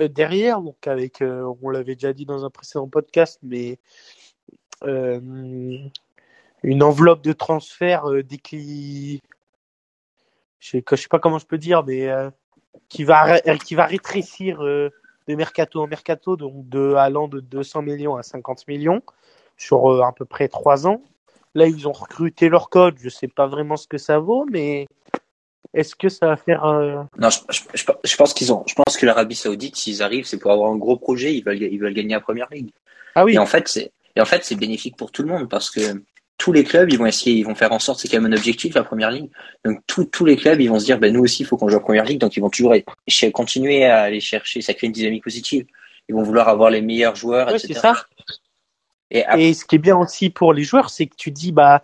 euh, 0.00 0.08
derrière. 0.08 0.62
Donc 0.62 0.86
avec, 0.86 1.22
on 1.22 1.68
l'avait 1.68 1.94
déjà 1.94 2.12
dit 2.12 2.24
dans 2.24 2.44
un 2.44 2.50
précédent 2.50 2.88
podcast, 2.88 3.38
mais 3.42 3.78
une 4.82 6.82
enveloppe 6.82 7.22
de 7.22 7.32
transfert 7.32 8.10
décli... 8.24 9.20
je 10.58 10.78
sais, 10.78 11.08
pas 11.10 11.18
comment 11.18 11.38
je 11.38 11.46
peux 11.46 11.58
dire, 11.58 11.84
mais 11.84 12.08
qui 12.88 13.04
va 13.04 13.40
qui 13.40 13.74
va 13.74 13.86
rétrécir 13.86 14.60
de 14.60 14.92
mercato 15.28 15.82
en 15.82 15.86
mercato, 15.86 16.36
donc 16.36 16.68
de 16.68 16.94
allant 16.94 17.28
de 17.28 17.40
200 17.40 17.82
millions 17.82 18.16
à 18.16 18.22
50 18.22 18.68
millions 18.68 19.02
sur 19.56 20.04
à 20.04 20.12
peu 20.12 20.24
près 20.24 20.48
trois 20.48 20.86
ans. 20.86 21.02
Là, 21.54 21.66
ils 21.66 21.86
ont 21.86 21.92
recruté 21.92 22.48
leur 22.48 22.68
code. 22.68 22.96
Je 23.00 23.08
sais 23.08 23.28
pas 23.28 23.46
vraiment 23.46 23.76
ce 23.76 23.86
que 23.86 23.98
ça 23.98 24.18
vaut, 24.18 24.46
mais 24.50 24.86
est-ce 25.72 25.94
que 25.94 26.08
ça 26.08 26.26
va 26.26 26.36
faire 26.36 26.64
un... 26.64 27.08
Non, 27.18 27.30
je, 27.30 27.38
je, 27.50 27.60
je, 27.74 27.84
je 28.04 28.16
pense 28.16 28.34
qu'ils 28.34 28.52
ont. 28.52 28.64
Je 28.66 28.74
pense 28.74 28.96
que 28.96 29.06
l'Arabie 29.06 29.34
Saoudite, 29.36 29.76
s'ils 29.76 30.02
arrivent, 30.02 30.26
c'est 30.26 30.38
pour 30.38 30.50
avoir 30.52 30.70
un 30.70 30.76
gros 30.76 30.96
projet. 30.96 31.34
Ils 31.34 31.44
veulent, 31.44 31.62
ils 31.62 31.78
veulent 31.78 31.94
gagner 31.94 32.14
la 32.14 32.20
première 32.20 32.48
ligue. 32.50 32.70
Ah 33.14 33.24
oui, 33.24 33.34
Et 33.34 33.38
en 33.38 33.46
fait, 33.46 33.68
c'est 33.68 33.92
et 34.16 34.20
en 34.20 34.24
fait, 34.24 34.44
c'est 34.44 34.54
bénéfique 34.54 34.96
pour 34.96 35.10
tout 35.10 35.22
le 35.22 35.28
monde 35.28 35.48
parce 35.48 35.70
que 35.70 35.80
tous 36.38 36.52
les 36.52 36.64
clubs, 36.64 36.90
ils 36.92 36.98
vont 36.98 37.06
essayer, 37.06 37.36
ils 37.36 37.44
vont 37.44 37.54
faire 37.54 37.72
en 37.72 37.78
sorte, 37.78 38.00
c'est 38.00 38.08
quand 38.08 38.20
même 38.20 38.32
un 38.32 38.36
objectif 38.36 38.74
la 38.74 38.84
première 38.84 39.10
ligue. 39.10 39.30
Donc 39.64 39.80
tous 39.86 40.04
tous 40.04 40.24
les 40.24 40.36
clubs, 40.36 40.60
ils 40.60 40.68
vont 40.68 40.78
se 40.78 40.84
dire, 40.84 40.98
ben 40.98 41.12
nous 41.12 41.22
aussi, 41.22 41.42
il 41.42 41.46
faut 41.46 41.56
qu'on 41.56 41.68
joue 41.68 41.78
en 41.78 41.80
première 41.80 42.04
ligue. 42.04 42.20
Donc 42.20 42.36
ils 42.36 42.40
vont 42.40 42.50
toujours 42.50 42.74
continuer 43.32 43.84
à 43.84 44.02
aller 44.02 44.20
chercher. 44.20 44.60
Ça 44.60 44.74
crée 44.74 44.86
une 44.86 44.92
dynamique 44.92 45.24
positive. 45.24 45.66
Ils 46.08 46.14
vont 46.14 46.22
vouloir 46.22 46.48
avoir 46.48 46.70
les 46.70 46.80
meilleurs 46.82 47.16
joueurs, 47.16 47.48
Ouais, 47.48 47.56
etc. 47.56 47.74
c'est 47.74 47.80
ça. 47.80 48.06
Et 49.14 49.24
après, 49.24 49.44
Et 49.44 49.54
ce 49.54 49.64
qui 49.64 49.76
est 49.76 49.78
bien 49.78 49.96
aussi 49.96 50.28
pour 50.28 50.52
les 50.52 50.64
joueurs, 50.64 50.90
c'est 50.90 51.06
que 51.06 51.14
tu 51.16 51.30
dis, 51.30 51.52
bah, 51.52 51.82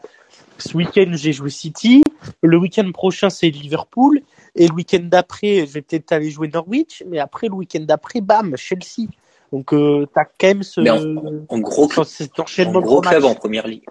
ce 0.58 0.76
week-end, 0.76 1.12
j'ai 1.14 1.32
joué 1.32 1.48
City. 1.48 2.02
Le 2.42 2.58
week-end 2.58 2.90
prochain, 2.92 3.30
c'est 3.30 3.48
Liverpool. 3.48 4.20
Et 4.56 4.66
le 4.66 4.74
week-end 4.74 5.04
d'après, 5.04 5.60
je 5.66 5.72
vais 5.72 5.82
peut-être 5.82 6.10
aller 6.12 6.30
jouer 6.30 6.48
Norwich. 6.48 7.04
Mais 7.06 7.20
après, 7.20 7.46
le 7.46 7.54
week-end 7.54 7.80
d'après, 7.80 8.20
bam, 8.20 8.56
Chelsea. 8.56 9.08
Donc, 9.52 9.72
euh, 9.72 10.06
t'as 10.12 10.24
quand 10.24 10.48
même 10.48 10.62
ce, 10.64 10.80
Mais 10.80 10.90
en 10.90 11.58
gros, 11.58 11.88
cet 12.04 12.38
en 12.38 12.42
enchaînement 12.42 12.80
gros 12.80 13.00
club 13.00 13.24
en 13.24 13.34
première 13.34 13.66
ligue. 13.66 13.86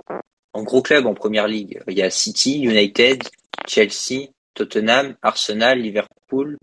En 0.53 0.63
gros 0.63 0.81
club 0.81 1.05
en 1.05 1.13
première 1.13 1.48
ligue, 1.48 1.81
il 1.88 1.98
y 1.98 2.01
a 2.01 2.10
City, 2.10 2.62
United, 2.62 3.24
Chelsea, 3.67 4.27
Tottenham, 4.53 5.15
Arsenal, 5.22 5.79
Liverpool, 5.79 6.58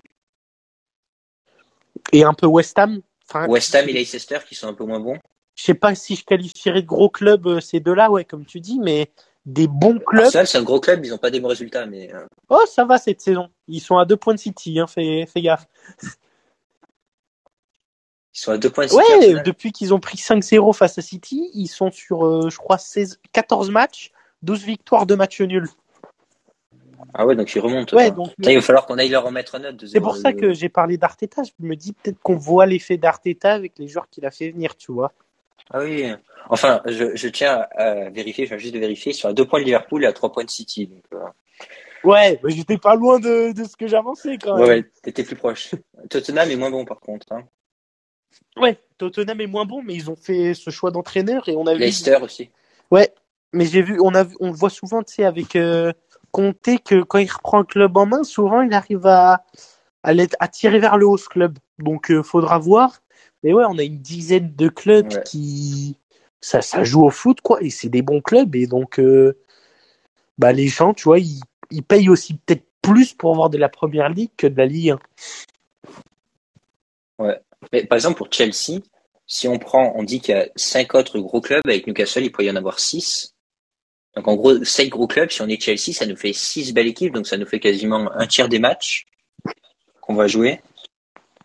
Et 2.13 2.25
un 2.25 2.35
peu 2.35 2.47
West 2.47 2.79
Ham. 2.79 3.01
Enfin, 3.29 3.47
West 3.49 3.75
Ham 3.75 3.89
et 3.89 3.93
Leicester 3.93 4.39
qui 4.47 4.55
sont 4.55 4.69
un 4.69 4.75
peu 4.75 4.85
moins 4.85 5.01
bons. 5.01 5.19
Je 5.57 5.65
sais 5.65 5.75
pas 5.75 5.95
si 5.95 6.15
je 6.15 6.25
qualifierais 6.25 6.83
de 6.83 6.87
gros 6.87 7.09
clubs 7.09 7.47
euh, 7.47 7.61
ces 7.61 7.81
deux-là, 7.81 8.11
ouais, 8.11 8.25
comme 8.25 8.45
tu 8.45 8.61
dis, 8.61 8.79
mais 8.79 9.11
des 9.47 9.67
bons 9.67 9.99
clubs. 9.99 10.27
Arsenal, 10.27 10.47
c'est 10.47 10.59
un 10.59 10.63
gros 10.63 10.81
club, 10.81 11.05
ils 11.05 11.11
n'ont 11.11 11.19
pas 11.19 11.31
des 11.31 11.41
bons 11.41 11.49
résultats, 11.49 11.87
mais 11.87 12.13
euh, 12.15 12.27
Oh, 12.51 12.63
ça 12.71 12.85
va 12.85 12.99
cette 12.99 13.21
saison. 13.21 13.49
Ils 13.67 13.81
sont 13.81 13.97
à 13.97 14.05
deux 14.05 14.17
points 14.17 14.35
de 14.35 14.39
City, 14.39 14.79
hein, 14.79 14.87
fais, 14.87 15.27
fais 15.27 15.41
gaffe. 15.41 15.67
ils 16.03 16.09
sont 18.39 18.53
à 18.53 18.59
deux 18.59 18.71
points 18.71 18.85
de 18.85 18.91
City, 18.91 19.03
Ouais, 19.03 19.43
depuis 19.43 19.73
qu'ils 19.73 19.95
ont 19.95 20.01
pris 20.01 20.19
5-0 20.19 20.75
face 20.75 20.99
à 20.99 21.03
City, 21.03 21.51
ils 21.55 21.69
sont 21.69 21.91
sur, 21.91 22.27
euh, 22.27 22.51
je 22.51 22.59
crois, 22.59 22.79
16, 22.79 23.19
14 23.33 23.71
matchs, 23.71 24.13
12 24.43 24.63
victoires, 24.63 25.07
2 25.07 25.17
matchs 25.17 25.41
nuls. 25.41 25.69
Ah 27.15 27.25
ouais, 27.25 27.35
donc 27.35 27.55
ils 27.55 27.61
remontent. 27.61 27.97
Ouais, 27.97 28.11
donc 28.11 28.35
Putain, 28.37 28.51
il 28.51 28.57
va 28.57 28.63
falloir 28.63 28.85
qu'on 28.85 28.99
aille 28.99 29.09
leur 29.09 29.25
en 29.25 29.31
mettre 29.31 29.55
un 29.55 29.61
autre. 29.61 29.77
de 29.77 29.87
c'est 29.87 30.01
pour 30.01 30.17
ça 30.17 30.35
que 30.35 30.53
j'ai 30.53 30.69
parlé 30.69 30.99
d'Arteta. 30.99 31.43
Je 31.45 31.53
me 31.61 31.77
dis 31.77 31.95
peut-être 31.95 32.19
qu'on 32.21 32.37
voit 32.37 32.67
l'effet 32.67 32.99
d'Arteta 32.99 33.55
avec 33.55 33.79
les 33.79 33.89
joueurs 33.89 34.11
qu'il 34.11 34.27
a 34.27 34.31
fait 34.31 34.51
venir, 34.51 34.77
tu 34.77 34.93
vois. 34.93 35.13
Ah 35.71 35.81
oui. 35.81 36.13
Enfin, 36.49 36.81
je, 36.87 37.17
je 37.17 37.29
tiens 37.29 37.67
à 37.77 38.09
vérifier, 38.11 38.45
je 38.45 38.51
viens 38.51 38.59
juste 38.59 38.75
de 38.75 38.79
vérifier, 38.79 39.13
à 39.25 39.33
deux 39.33 39.47
points 39.47 39.61
de 39.61 39.65
Liverpool 39.65 40.05
et 40.05 40.07
à 40.07 40.13
trois 40.13 40.31
points 40.31 40.45
de 40.45 40.51
City. 40.51 40.87
Donc, 40.87 41.03
euh, 41.13 41.19
Ouais, 42.05 42.39
mais 42.45 42.53
j'étais 42.53 42.79
pas 42.79 42.95
loin 42.95 43.19
de, 43.19 43.51
de 43.53 43.65
ce 43.65 43.77
que 43.77 43.89
j'avançais 43.89 44.39
quand 44.39 44.55
ouais, 44.55 44.61
même. 44.61 44.69
ouais, 44.69 44.85
t'étais 45.03 45.25
plus 45.25 45.35
proche. 45.35 45.75
Tottenham 46.09 46.49
est 46.51 46.57
moins 46.57 46.71
bon 46.71 46.85
par 46.85 47.01
contre. 47.01 47.27
Hein. 47.33 47.43
Ouais, 48.57 48.79
Tottenham 48.99 49.41
est 49.41 49.47
moins 49.49 49.65
bon, 49.65 49.83
mais 49.83 49.95
ils 49.95 50.09
ont 50.11 50.15
fait 50.17 50.55
ce 50.55 50.71
choix 50.71 50.93
d'entraîneur 50.93 51.49
et 51.49 51.57
on 51.57 51.67
a 51.67 51.75
vu. 51.75 51.81
Leicester 51.81 52.19
aussi. 52.23 52.51
Ouais, 52.93 53.13
mais 53.53 53.65
j'ai 53.67 53.83
vu, 53.83 53.99
on 54.01 54.15
a 54.15 54.23
vu, 54.23 54.37
on 54.39 54.49
le 54.49 54.57
voit 54.57 54.71
souvent, 54.71 55.03
tu 55.03 55.15
sais, 55.15 55.25
avec 55.25 55.57
euh, 55.57 55.93
Conte 56.31 56.79
que 56.85 57.03
quand 57.03 57.19
il 57.19 57.31
reprend 57.31 57.61
un 57.61 57.65
club 57.65 57.97
en 57.97 58.07
main, 58.07 58.23
souvent 58.23 58.61
il 58.63 58.73
arrive 58.73 59.07
à 59.07 59.45
à 60.05 60.47
tirer 60.49 60.79
vers 60.79 60.99
le 60.99 61.09
haut 61.09 61.17
ce 61.17 61.29
club. 61.29 61.59
Donc 61.81 62.13
euh, 62.13 62.23
faudra 62.23 62.59
voir. 62.59 63.01
Mais 63.43 63.53
ouais, 63.53 63.65
on 63.69 63.79
a 63.79 63.83
une 63.83 63.99
dizaine 63.99 64.55
de 64.55 64.69
clubs 64.69 65.13
Ouais. 65.13 65.23
qui 65.25 65.97
ça 66.41 66.63
ça 66.63 66.85
joue 66.85 67.05
au 67.05 67.11
foot 67.11 67.41
quoi, 67.41 67.63
et 67.63 67.71
c'est 67.71 67.89
des 67.89 68.03
bons 68.03 68.21
clubs 68.21 68.55
et 68.57 68.67
donc 68.67 68.99
euh, 68.99 69.37
bah 70.39 70.53
les 70.53 70.69
gens, 70.69 70.95
tu 70.95 71.05
vois, 71.05 71.19
ils, 71.19 71.41
ils 71.71 71.83
payent 71.83 72.09
aussi 72.09 72.35
peut-être 72.35 72.65
plus 72.83 73.15
pour 73.15 73.31
avoir 73.33 73.51
de 73.51 73.59
la 73.59 73.69
première 73.69 74.09
ligue 74.09 74.31
que 74.37 74.47
de 74.47 74.57
la 74.57 74.67
Ligue 74.67 74.97
1. 77.19 77.35
Mais, 77.73 77.85
par 77.87 77.97
exemple, 77.97 78.19
pour 78.19 78.29
Chelsea, 78.31 78.81
si 79.27 79.49
on 79.49 79.59
prend, 79.59 79.93
on 79.97 80.03
dit 80.05 80.21
qu'il 80.21 80.35
y 80.37 80.39
a 80.39 80.49
cinq 80.57 80.95
autres 80.95 81.19
gros 81.19 81.41
clubs, 81.41 81.63
avec 81.67 81.87
Newcastle, 81.87 82.23
il 82.25 82.31
pourrait 82.31 82.45
y 82.47 82.51
en 82.51 82.57
avoir 82.57 82.79
six. 82.79 83.35
Donc, 84.15 84.29
en 84.29 84.37
gros, 84.37 84.63
cinq 84.65 84.89
gros 84.91 85.07
clubs, 85.07 85.31
si 85.31 85.43
on 85.43 85.49
est 85.49 85.61
Chelsea, 85.61 85.93
ça 85.95 86.07
nous 86.07 86.17
fait 86.17 86.33
six 86.33 86.73
belles 86.73 86.87
équipes, 86.87 87.13
donc 87.15 87.27
ça 87.27 87.37
nous 87.37 87.47
fait 87.47 87.59
quasiment 87.61 88.11
un 88.13 88.27
tiers 88.27 88.49
des 88.49 88.59
matchs 88.59 89.07
qu'on 90.01 90.15
va 90.15 90.27
jouer, 90.29 90.61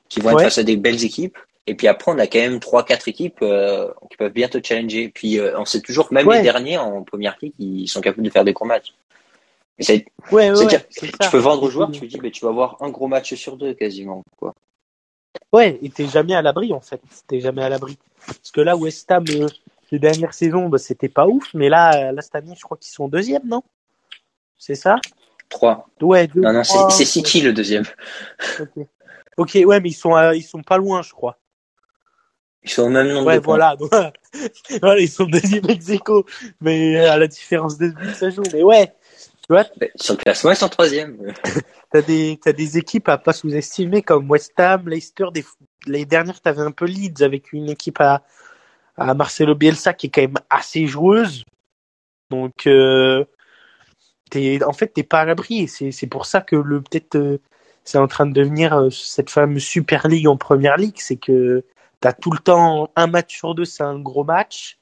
qui 0.10 0.20
vont 0.20 0.30
être 0.32 0.38
Ouais. 0.38 0.44
face 0.44 0.58
à 0.60 0.64
des 0.64 0.76
belles 0.78 1.04
équipes. 1.04 1.38
Et 1.68 1.76
puis 1.76 1.88
après, 1.88 2.12
on 2.12 2.18
a 2.18 2.28
quand 2.28 2.40
même 2.40 2.60
trois, 2.60 2.84
quatre 2.84 3.08
équipes 3.08 3.42
euh, 3.42 3.92
qui 4.10 4.18
peuvent 4.18 4.32
bien 4.32 4.48
te 4.48 4.60
challenger. 4.64 5.10
Puis 5.10 5.40
euh, 5.40 5.58
on 5.60 5.66
sait 5.66 5.82
toujours 5.82 6.12
même 6.12 6.28
Ouais. 6.28 6.38
les 6.38 6.44
derniers 6.44 6.78
en 6.78 7.04
première 7.04 7.38
ligue, 7.42 7.54
ils 7.60 7.88
sont 7.88 8.02
capables 8.02 8.24
de 8.24 8.30
faire 8.30 8.44
des 8.44 8.54
gros 8.54 8.66
matchs. 8.66 8.94
Ouais, 9.80 10.06
ouais, 10.32 10.56
ça. 10.56 10.80
tu 10.90 11.30
peux 11.32 11.38
vendre 11.40 11.64
aux 11.64 11.70
joueurs, 11.70 11.92
tu 11.92 12.02
lui 12.02 12.08
dis, 12.08 12.18
ben, 12.18 12.30
tu 12.30 12.46
vas 12.46 12.52
avoir 12.52 12.78
un 12.82 12.90
gros 12.90 13.08
match 13.08 13.34
sur 13.34 13.58
deux 13.58 13.74
quasiment. 13.74 14.22
Quoi. 14.38 14.54
Ouais, 15.52 15.80
et 15.82 15.90
t'es 15.90 16.08
jamais 16.08 16.36
à 16.36 16.42
l'abri 16.42 16.74
en 16.74 16.82
fait. 16.82 17.02
T'es 17.28 17.40
jamais 17.40 17.64
à 17.64 17.70
l'abri. 17.70 17.98
Parce 18.26 18.52
que 18.52 18.62
là, 18.62 18.76
West 18.76 19.10
Ham, 19.12 19.26
euh, 19.30 19.48
les 19.92 20.00
dernières 20.00 20.34
saisons, 20.34 20.70
bah, 20.70 20.78
c'était 20.78 21.10
pas 21.10 21.26
ouf, 21.28 21.54
mais 21.54 21.70
là, 21.70 22.10
euh, 22.10 22.12
là 22.12 22.22
cette 22.22 22.36
année, 22.36 22.54
je 22.56 22.62
crois 22.62 22.78
qu'ils 22.78 22.92
sont 22.94 23.08
deuxième, 23.08 23.48
non? 23.48 23.64
C'est 24.58 24.76
ça? 24.76 24.98
Trois. 25.50 25.90
Ouais, 26.00 26.28
deux. 26.28 26.42
Non, 26.42 26.54
non, 26.54 26.64
c'est 26.64 27.06
City 27.06 27.42
le 27.42 27.54
deuxième. 27.54 27.84
Ok, 28.60 28.86
Ok, 29.38 29.58
ouais, 29.66 29.80
mais 29.80 29.90
ils 29.90 29.94
sont, 29.94 30.16
ils 30.34 30.44
sont 30.44 30.62
pas 30.62 30.78
loin, 30.78 31.02
je 31.02 31.12
crois. 31.12 31.40
Ils 32.64 32.70
sont 32.70 32.84
au 32.84 32.90
même 32.90 33.08
nombre 33.08 33.28
Ouais, 33.28 33.36
de 33.38 33.40
points. 33.42 33.58
voilà. 33.58 33.76
donc, 33.80 33.92
voilà, 34.82 35.00
ils 35.00 35.10
sont 35.10 35.26
deuxième 35.26 35.68
ex 35.70 35.90
aequo, 35.90 36.26
mais 36.62 36.98
euh, 36.98 37.12
à 37.12 37.18
la 37.18 37.28
différence 37.28 37.78
de 37.78 37.90
but, 37.90 38.14
ça 38.16 38.30
joue. 38.30 38.44
Mais 38.54 38.64
ouais, 38.64 38.88
tu 38.88 39.48
vois, 39.50 39.66
Sur 39.96 40.14
le 40.16 40.20
classement, 40.20 40.52
ils 40.52 40.56
sont 40.58 40.70
troisième. 40.70 41.18
t'as 41.92 42.02
des, 42.02 42.40
t'as 42.42 42.54
des 42.54 42.78
équipes 42.78 43.10
à 43.10 43.18
pas 43.18 43.34
sous-estimer 43.34 44.02
comme 44.04 44.30
West 44.30 44.54
Ham, 44.60 44.88
Leicester. 44.88 45.26
Des, 45.34 45.44
les 45.88 46.06
dernières, 46.06 46.40
t'avais 46.42 46.62
un 46.62 46.72
peu 46.72 46.86
Leeds 46.86 47.24
avec 47.24 47.52
une 47.52 47.70
équipe 47.70 48.00
à, 48.00 48.22
à 48.98 49.14
Marcelo 49.16 49.56
Bielsa 49.56 49.94
qui 49.94 50.08
est 50.08 50.10
quand 50.12 50.22
même 50.22 50.38
assez 50.50 50.86
joueuse. 50.86 51.44
Donc, 52.30 52.68
euh, 52.68 53.26
t'es, 54.30 54.64
en 54.64 54.74
fait, 54.74 54.88
t'es 54.94 55.04
pas 55.04 55.22
à 55.22 55.26
l'abri. 55.26 55.68
C'est, 55.68 55.92
c'est 55.92 56.08
pour 56.08 56.26
ça 56.28 56.42
que 56.42 56.56
le, 56.56 56.82
peut-être, 56.82 57.16
euh, 57.16 57.40
c'est 57.84 57.98
en 57.98 58.08
train 58.08 58.26
de 58.28 58.34
devenir 58.34 58.74
euh, 58.78 58.90
cette 58.92 59.30
fameuse 59.32 59.64
Super 59.64 60.08
League 60.08 60.28
en 60.28 60.38
Première 60.38 60.78
Ligue. 60.78 60.98
C'est 60.98 61.18
que 61.18 61.64
t'as 62.02 62.12
tout 62.14 62.32
le 62.32 62.40
temps 62.40 62.92
un 62.96 63.08
match 63.08 63.38
sur 63.38 63.56
deux, 63.56 63.64
c'est 63.66 63.84
un 63.84 64.00
gros 64.00 64.24
match. 64.26 64.78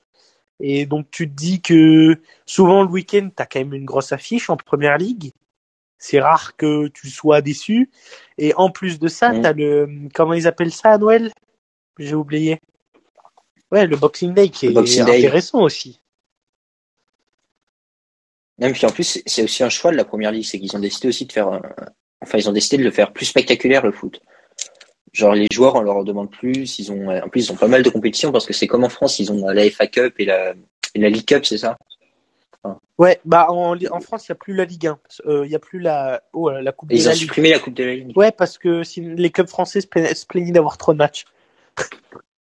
Et 0.59 0.85
donc, 0.85 1.09
tu 1.11 1.29
te 1.29 1.33
dis 1.35 1.61
que 1.61 2.19
souvent 2.45 2.83
le 2.83 2.89
week-end, 2.89 3.29
t'as 3.33 3.45
quand 3.45 3.59
même 3.59 3.73
une 3.73 3.85
grosse 3.85 4.11
affiche 4.11 4.49
en 4.49 4.57
Première 4.57 4.97
Ligue. 4.97 5.31
C'est 5.97 6.19
rare 6.19 6.55
que 6.55 6.87
tu 6.87 7.09
sois 7.09 7.41
déçu. 7.41 7.89
Et 8.37 8.53
en 8.55 8.69
plus 8.69 8.99
de 8.99 9.07
ça, 9.07 9.31
Mm. 9.33 9.41
t'as 9.41 9.53
le, 9.53 9.89
comment 10.13 10.33
ils 10.33 10.47
appellent 10.47 10.71
ça 10.71 10.91
à 10.91 10.97
Noël? 10.97 11.31
J'ai 11.97 12.15
oublié. 12.15 12.59
Ouais, 13.71 13.85
le 13.85 13.95
Boxing 13.97 14.33
Day 14.33 14.49
qui 14.49 14.65
Le 14.65 14.71
est 14.71 14.75
Boxing 14.75 15.05
Day. 15.05 15.17
intéressant 15.17 15.61
aussi. 15.61 15.99
Même 18.57 18.73
puis 18.73 18.85
en 18.85 18.89
plus, 18.91 19.03
c'est- 19.03 19.23
c'est 19.25 19.43
aussi 19.43 19.63
un 19.63 19.69
choix 19.69 19.91
de 19.91 19.97
la 19.97 20.05
première 20.05 20.31
ligue, 20.31 20.43
c'est 20.45 20.59
qu'ils 20.59 20.75
ont 20.75 20.79
décidé 20.79 21.07
aussi 21.07 21.25
de 21.25 21.31
faire, 21.31 21.47
un- 21.47 21.61
enfin, 22.21 22.37
ils 22.37 22.49
ont 22.49 22.53
décidé 22.53 22.77
de 22.77 22.83
le 22.83 22.91
faire 22.91 23.13
plus 23.13 23.25
spectaculaire 23.25 23.85
le 23.85 23.91
foot. 23.91 24.21
Genre 25.13 25.33
les 25.33 25.47
joueurs, 25.51 25.75
on 25.75 25.81
leur 25.81 26.03
demande 26.03 26.29
plus. 26.31 26.79
Ils 26.79 26.91
ont, 26.91 27.09
en 27.09 27.29
plus, 27.29 27.47
ils 27.47 27.51
ont 27.51 27.55
pas 27.55 27.67
mal 27.67 27.83
de 27.83 27.89
compétitions 27.89 28.31
parce 28.31 28.45
que 28.45 28.53
c'est 28.53 28.67
comme 28.67 28.83
en 28.83 28.89
France, 28.89 29.19
ils 29.19 29.31
ont 29.31 29.47
la 29.49 29.69
FA 29.69 29.87
Cup 29.87 30.15
et 30.19 30.25
la, 30.25 30.53
et 30.95 30.99
la 30.99 31.09
League 31.09 31.25
Cup, 31.25 31.45
c'est 31.45 31.57
ça? 31.57 31.77
Ouais, 32.97 33.21
bah 33.23 33.47
en, 33.49 33.75
en 33.91 33.99
France, 34.01 34.27
il 34.27 34.31
n'y 34.31 34.33
a 34.33 34.35
plus 34.35 34.53
la 34.53 34.65
Ligue 34.65 34.87
1. 34.87 34.99
Il 35.25 35.41
n'y 35.49 35.55
a 35.55 35.59
plus 35.59 35.79
la, 35.79 36.21
oh, 36.33 36.49
la 36.51 36.71
Coupe 36.73 36.91
Et 36.91 36.95
de 36.95 36.99
ils 36.99 37.05
la 37.05 37.11
ont 37.11 37.13
Ligue. 37.13 37.21
supprimé 37.21 37.49
la 37.51 37.59
Coupe 37.59 37.73
de 37.73 37.83
la 37.85 37.95
Ligue. 37.95 38.17
Ouais, 38.17 38.31
parce 38.31 38.57
que 38.57 38.83
si 38.83 38.99
les 39.01 39.29
clubs 39.31 39.47
français 39.47 39.79
se 39.81 40.25
plaignaient 40.25 40.51
d'avoir 40.51 40.77
trop 40.77 40.91
de 40.91 40.97
matchs. 40.97 41.25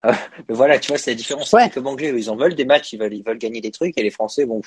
Ah, 0.01 0.17
mais 0.49 0.55
voilà, 0.55 0.79
tu 0.79 0.87
vois, 0.89 0.97
c'est 0.97 1.11
la 1.11 1.15
différence. 1.15 1.53
Ouais. 1.53 1.65
Les 1.65 1.69
clubs 1.69 1.85
anglais, 1.87 2.11
ils 2.15 2.29
en 2.29 2.35
veulent 2.35 2.55
des 2.55 2.65
matchs, 2.65 2.93
ils 2.93 2.99
veulent, 2.99 3.13
ils 3.13 3.23
veulent 3.23 3.37
gagner 3.37 3.61
des 3.61 3.71
trucs, 3.71 3.97
et 3.97 4.03
les 4.03 4.09
Français, 4.09 4.45
bon, 4.45 4.61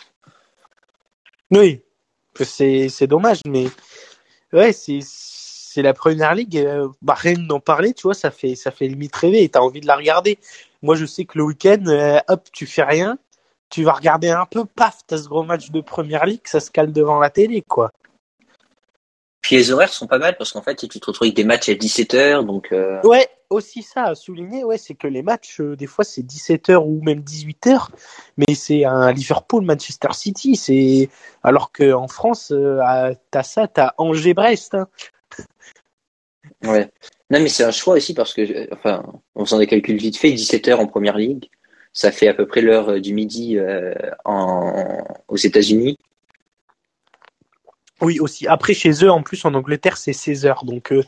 Oui, 1.51 1.81
c'est 2.41 2.89
c'est 2.89 3.07
dommage, 3.09 3.41
mais 3.47 3.67
ouais, 4.53 4.73
c'est 4.73 5.01
c'est 5.73 5.83
la 5.83 5.95
première 5.95 6.35
ligue. 6.35 6.59
euh, 6.59 6.89
bah, 7.01 7.15
rien 7.15 7.35
d'en 7.35 7.61
parler, 7.61 7.95
tu 7.95 8.03
vois, 8.03 8.15
ça 8.15 8.33
fait 8.33 8.57
ça 8.57 8.73
fait 8.73 8.89
limite 8.89 9.15
rêver 9.15 9.45
et 9.45 9.49
t'as 9.49 9.61
envie 9.61 9.81
de 9.81 9.87
la 9.87 9.95
regarder. 9.95 10.37
Moi, 10.83 10.97
je 10.97 11.07
sais 11.07 11.25
que 11.27 11.39
le 11.39 11.45
week-end, 11.45 11.85
euh, 11.87 12.19
hop, 12.27 12.49
tu 12.53 12.67
fais 12.67 12.83
rien, 12.83 13.19
tu 13.69 13.85
vas 13.85 13.93
regarder 13.93 14.31
un 14.31 14.47
peu, 14.47 14.65
paf, 14.65 14.99
t'as 15.07 15.19
ce 15.19 15.29
gros 15.29 15.45
match 15.45 15.71
de 15.71 15.81
première 15.81 16.27
ligue, 16.27 16.41
ça 16.45 16.59
se 16.59 16.73
cale 16.73 16.93
devant 16.93 17.21
la 17.21 17.31
télé, 17.31 17.63
quoi. 17.63 17.93
Puis 19.43 19.57
les 19.57 19.71
horaires 19.71 19.93
sont 19.93 20.09
pas 20.09 20.19
mal 20.19 20.37
parce 20.37 20.51
qu'en 20.51 20.63
fait, 20.63 20.75
tu 20.75 20.89
te 20.89 21.07
retrouves 21.07 21.27
avec 21.27 21.37
des 21.37 21.45
matchs 21.45 21.69
à 21.69 21.75
17h, 21.75 22.45
donc 22.45 22.73
euh, 22.73 23.01
Ouais, 23.05 23.29
aussi 23.49 23.85
ça 23.85 24.07
à 24.07 24.15
souligner, 24.17 24.65
ouais, 24.65 24.77
c'est 24.77 24.95
que 24.95 25.07
les 25.07 25.23
matchs, 25.23 25.61
euh, 25.61 25.77
des 25.77 25.87
fois, 25.87 26.05
c'est 26.05 26.23
17h 26.23 26.85
ou 26.85 27.01
même 27.05 27.21
18h, 27.21 27.91
mais 28.37 28.55
c'est 28.57 28.85
un 28.85 29.13
Liverpool-Manchester 29.13 30.13
City, 30.15 30.57
c'est 30.57 31.09
alors 31.45 31.71
qu'en 31.71 32.09
France, 32.09 32.51
euh, 32.51 33.15
t'as 33.31 33.45
ça, 33.45 33.69
t'as 33.69 33.95
Angers-Brest. 33.99 34.75
hein. 34.75 34.89
Ouais. 36.65 36.91
Non, 37.31 37.41
mais 37.41 37.49
c'est 37.49 37.65
un 37.65 37.71
choix 37.71 37.95
aussi 37.95 38.15
parce 38.15 38.35
que, 38.35 38.43
euh, 38.43 38.67
enfin, 38.73 39.05
en 39.35 39.45
faisant 39.45 39.59
des 39.59 39.67
calculs 39.67 39.97
vite 39.97 40.17
fait, 40.17 40.31
17h 40.31 40.75
en 40.75 40.87
première 40.87 41.17
ligue, 41.17 41.49
ça 41.93 42.13
fait 42.13 42.29
à 42.29 42.35
peu 42.35 42.47
près 42.47 42.61
l'heure 42.61 42.91
euh, 42.91 43.01
du 43.01 43.15
midi 43.15 43.59
euh, 43.59 43.95
en, 44.25 45.05
aux 45.29 45.37
États-Unis. 45.37 45.97
Oui, 48.01 48.19
aussi. 48.19 48.47
Après, 48.47 48.75
chez 48.75 48.93
eux, 49.05 49.11
en 49.11 49.23
plus, 49.23 49.45
en 49.45 49.55
Angleterre, 49.55 49.97
c'est 49.97 50.13
16 50.13 50.47
heures. 50.47 50.65
Donc, 50.65 50.93
euh, 50.93 51.05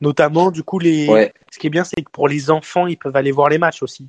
notamment, 0.00 0.50
du 0.50 0.62
coup, 0.62 0.78
les... 0.78 1.08
Ouais, 1.08 1.32
ce 1.50 1.58
qui 1.58 1.66
est 1.66 1.70
bien, 1.70 1.84
c'est 1.84 2.02
que 2.02 2.10
pour 2.10 2.28
les 2.28 2.50
enfants, 2.50 2.86
ils 2.86 2.96
peuvent 2.96 3.16
aller 3.16 3.32
voir 3.32 3.48
les 3.48 3.58
matchs 3.58 3.82
aussi. 3.82 4.08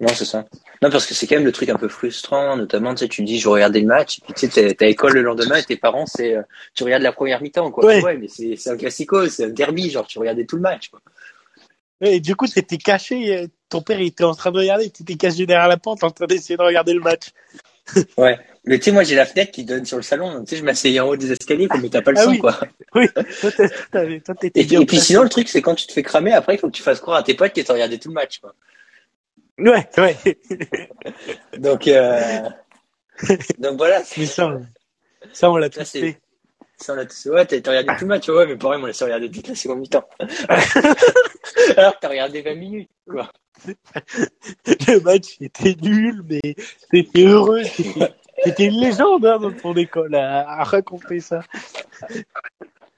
Non, 0.00 0.08
c'est 0.08 0.24
ça. 0.26 0.44
Non, 0.82 0.90
parce 0.90 1.06
que 1.06 1.14
c'est 1.14 1.26
quand 1.26 1.36
même 1.36 1.44
le 1.46 1.52
truc 1.52 1.70
un 1.70 1.76
peu 1.76 1.88
frustrant, 1.88 2.56
notamment, 2.56 2.94
tu 2.94 3.00
sais, 3.00 3.08
tu 3.08 3.22
dis, 3.22 3.38
je 3.38 3.48
regardais 3.48 3.80
le 3.80 3.86
match, 3.86 4.18
et 4.18 4.22
puis 4.22 4.34
tu 4.34 4.50
sais, 4.50 4.74
t'as- 4.74 4.86
école 4.88 5.14
le 5.14 5.22
lendemain, 5.22 5.56
et 5.56 5.62
tes 5.64 5.76
parents, 5.76 6.04
c'est, 6.06 6.36
euh, 6.36 6.42
tu 6.74 6.84
regardes 6.84 7.02
la 7.02 7.12
première 7.12 7.40
mi-temps, 7.40 7.70
quoi. 7.70 7.84
Ouais. 7.86 8.16
mais 8.18 8.28
c'est 8.28 8.68
un 8.70 8.76
classico, 8.76 9.26
c'est 9.28 9.44
un 9.44 9.48
derby, 9.48 9.90
genre, 9.90 10.06
tu 10.06 10.18
regardais 10.18 10.44
tout 10.44 10.56
le 10.56 10.62
match, 10.62 10.88
quoi. 10.90 11.00
Et 12.02 12.20
du 12.20 12.36
coup, 12.36 12.46
t'étais 12.46 12.76
caché, 12.76 13.34
euh, 13.34 13.46
ton 13.70 13.80
père, 13.80 13.98
il 13.98 14.08
était 14.08 14.24
en 14.24 14.34
train 14.34 14.50
de 14.52 14.58
regarder, 14.58 14.90
t'étais 14.90 15.14
caché 15.16 15.46
derrière 15.46 15.68
la 15.68 15.78
porte 15.78 16.04
en 16.04 16.10
train 16.10 16.26
d'essayer 16.26 16.58
de 16.58 16.62
regarder 16.62 16.92
le 16.92 17.00
match. 17.00 17.28
Ouais. 18.18 18.36
Mais 18.64 18.78
tu 18.78 18.86
sais, 18.86 18.92
moi, 18.92 19.04
j'ai 19.04 19.14
la 19.14 19.24
fenêtre 19.26 19.52
qui 19.52 19.64
donne 19.64 19.84
sur 19.84 19.96
le 19.96 20.02
salon, 20.02 20.32
donc 20.32 20.46
tu 20.48 20.50
sais, 20.50 20.56
je 20.56 20.64
m'asseyais 20.64 20.98
en 20.98 21.06
haut 21.06 21.16
des 21.16 21.30
escaliers, 21.30 21.68
comme 21.68 21.88
t'as 21.88 22.02
pas 22.02 22.10
le 22.10 22.18
Ah 22.18 22.24
son, 22.24 22.30
oui. 22.30 22.38
quoi. 22.38 22.58
Oui, 22.96 23.06
toi, 23.40 23.50
toi, 23.52 24.34
t'étais 24.34 24.60
Et, 24.60 24.74
et 24.74 24.86
puis 24.86 24.98
sinon, 24.98 25.22
le 25.22 25.28
truc, 25.28 25.48
c'est 25.48 25.62
quand 25.62 25.76
tu 25.76 25.86
te 25.86 25.92
fais 25.92 26.02
cramer, 26.02 26.32
après, 26.32 26.56
il 26.56 26.58
faut 26.58 26.66
que 26.66 26.72
tu 26.76 26.82
fasses 26.82 26.98
croire 26.98 27.18
à 27.18 27.22
tes 27.22 27.34
potes 27.34 27.52
que 27.52 27.60
t'as 27.60 27.72
regardé 27.72 27.98
tout 28.00 28.08
le 28.08 28.14
match, 28.14 28.40
quoi. 28.40 28.54
Ouais, 29.58 29.88
ouais. 29.98 30.16
Donc, 31.58 31.88
euh... 31.88 32.48
donc 33.58 33.78
voilà. 33.78 34.02
Mais 34.16 34.26
ça, 34.26 34.46
on- 34.48 34.66
ça, 35.32 35.50
on 35.50 35.56
l'a 35.58 35.70
tous 35.70 35.90
fait. 35.90 36.20
Ça, 36.78 36.94
on 36.94 36.98
a 36.98 37.06
tous... 37.06 37.26
Ouais, 37.26 37.46
t'as 37.46 37.56
regardé 37.70 37.94
tout 37.98 38.04
le 38.04 38.08
match, 38.08 38.28
ouais, 38.28 38.46
mais 38.46 38.56
pareil, 38.56 38.80
moi, 38.80 38.88
laissé 38.88 39.04
regarder 39.04 39.30
toute 39.30 39.48
la 39.48 39.54
seconde 39.56 39.80
mi-temps. 39.80 40.08
Alors 41.76 41.98
t'as 42.00 42.08
regardé 42.08 42.42
20 42.42 42.54
minutes, 42.54 42.90
quoi. 43.08 43.30
Le 44.66 45.00
match 45.00 45.36
était 45.40 45.74
nul, 45.80 46.22
mais 46.28 46.54
c'était 46.92 47.24
heureux. 47.26 47.64
C'était 47.64 48.14
c'était 48.44 48.66
une 48.66 48.80
légende 48.80 49.24
hein, 49.24 49.38
dans 49.38 49.52
ton 49.52 49.74
école 49.74 50.14
à, 50.14 50.48
à 50.60 50.64
raconter 50.64 51.20
ça. 51.20 51.40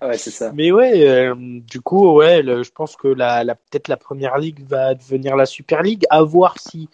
Ouais, 0.00 0.16
c'est 0.16 0.30
ça. 0.30 0.52
Mais 0.52 0.70
ouais, 0.70 1.06
euh, 1.08 1.34
du 1.36 1.80
coup, 1.80 2.12
ouais, 2.12 2.40
le- 2.42 2.62
je 2.62 2.70
pense 2.70 2.94
que 2.96 3.08
la, 3.08 3.42
la 3.42 3.56
peut-être 3.56 3.88
la 3.88 3.96
première 3.96 4.38
ligue 4.38 4.64
va 4.66 4.94
devenir 4.94 5.34
la 5.34 5.44
Super 5.46 5.82
League. 5.82 6.04
À 6.08 6.22
voir 6.22 6.54
si 6.60 6.88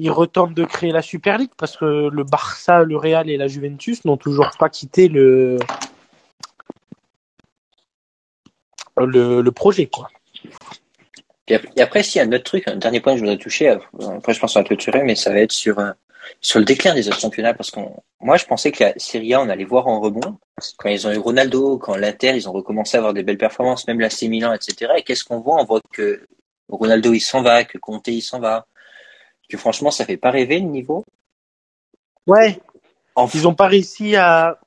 ils 0.00 0.10
retentent 0.10 0.54
de 0.54 0.64
créer 0.64 0.90
la 0.92 1.02
Super 1.02 1.38
League 1.38 1.52
parce 1.56 1.76
que 1.76 2.08
le 2.08 2.24
Barça, 2.24 2.82
le 2.82 2.96
Real 2.96 3.30
et 3.30 3.36
la 3.36 3.46
Juventus 3.46 4.04
n'ont 4.04 4.16
toujours 4.16 4.50
pas 4.58 4.68
quitté 4.68 5.08
le 5.08 5.58
le, 8.96 9.40
le 9.40 9.52
projet, 9.52 9.86
quoi. 9.86 10.08
Et 11.48 11.80
après, 11.80 12.02
s'il 12.02 12.20
y 12.20 12.24
a 12.24 12.28
un 12.28 12.32
autre 12.32 12.44
truc, 12.44 12.68
un 12.68 12.76
dernier 12.76 13.00
point 13.00 13.12
que 13.12 13.18
je 13.18 13.24
voudrais 13.24 13.38
toucher, 13.38 13.68
après, 13.68 14.34
je 14.34 14.40
pense 14.40 14.52
qu'on 14.52 14.60
va 14.60 14.64
clôturer, 14.64 15.02
mais 15.02 15.16
ça 15.16 15.30
va 15.30 15.40
être 15.40 15.52
sur, 15.52 15.80
sur 16.40 16.58
le 16.58 16.64
déclin 16.64 16.94
des 16.94 17.08
autres 17.08 17.20
championnats, 17.20 17.54
parce 17.54 17.70
qu'on, 17.70 18.02
moi, 18.20 18.36
je 18.36 18.44
pensais 18.44 18.72
que 18.72 18.84
la 18.84 18.92
Serie 18.98 19.34
A, 19.34 19.40
on 19.40 19.48
allait 19.48 19.64
voir 19.64 19.86
en 19.86 20.00
rebond. 20.00 20.38
Quand 20.78 20.88
ils 20.88 21.06
ont 21.06 21.12
eu 21.12 21.18
Ronaldo, 21.18 21.78
quand 21.78 21.96
l'Inter, 21.96 22.36
ils 22.36 22.48
ont 22.48 22.52
recommencé 22.52 22.96
à 22.96 23.00
avoir 23.00 23.14
des 23.14 23.22
belles 23.22 23.38
performances, 23.38 23.86
même 23.86 24.00
l'AC 24.00 24.22
Milan, 24.22 24.52
etc. 24.52 24.92
Et 24.98 25.02
qu'est-ce 25.02 25.24
qu'on 25.24 25.40
voit? 25.40 25.60
On 25.60 25.64
voit 25.64 25.80
que 25.92 26.26
Ronaldo, 26.68 27.12
il 27.12 27.20
s'en 27.20 27.42
va, 27.42 27.64
que 27.64 27.78
Conte, 27.78 28.08
il 28.08 28.22
s'en 28.22 28.40
va. 28.40 28.66
Que 29.48 29.56
franchement, 29.56 29.90
ça 29.90 30.04
fait 30.04 30.16
pas 30.16 30.30
rêver 30.30 30.60
le 30.60 30.66
niveau. 30.66 31.04
Ouais, 32.26 32.60
En 33.16 33.26
ils 33.28 33.42
n'ont 33.42 33.54
pas 33.54 33.66
réussi 33.66 34.14
à, 34.14 34.58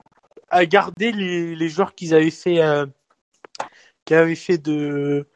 à 0.49 0.65
garder 0.65 1.11
les, 1.11 1.55
les 1.55 1.69
joueurs 1.69 1.95
qu'ils 1.95 2.13
avaient 2.13 2.31
fait, 2.31 2.61
euh, 2.61 2.85
qui 4.05 4.13
avaient 4.13 4.35
fait 4.35 4.57
de 4.57 5.27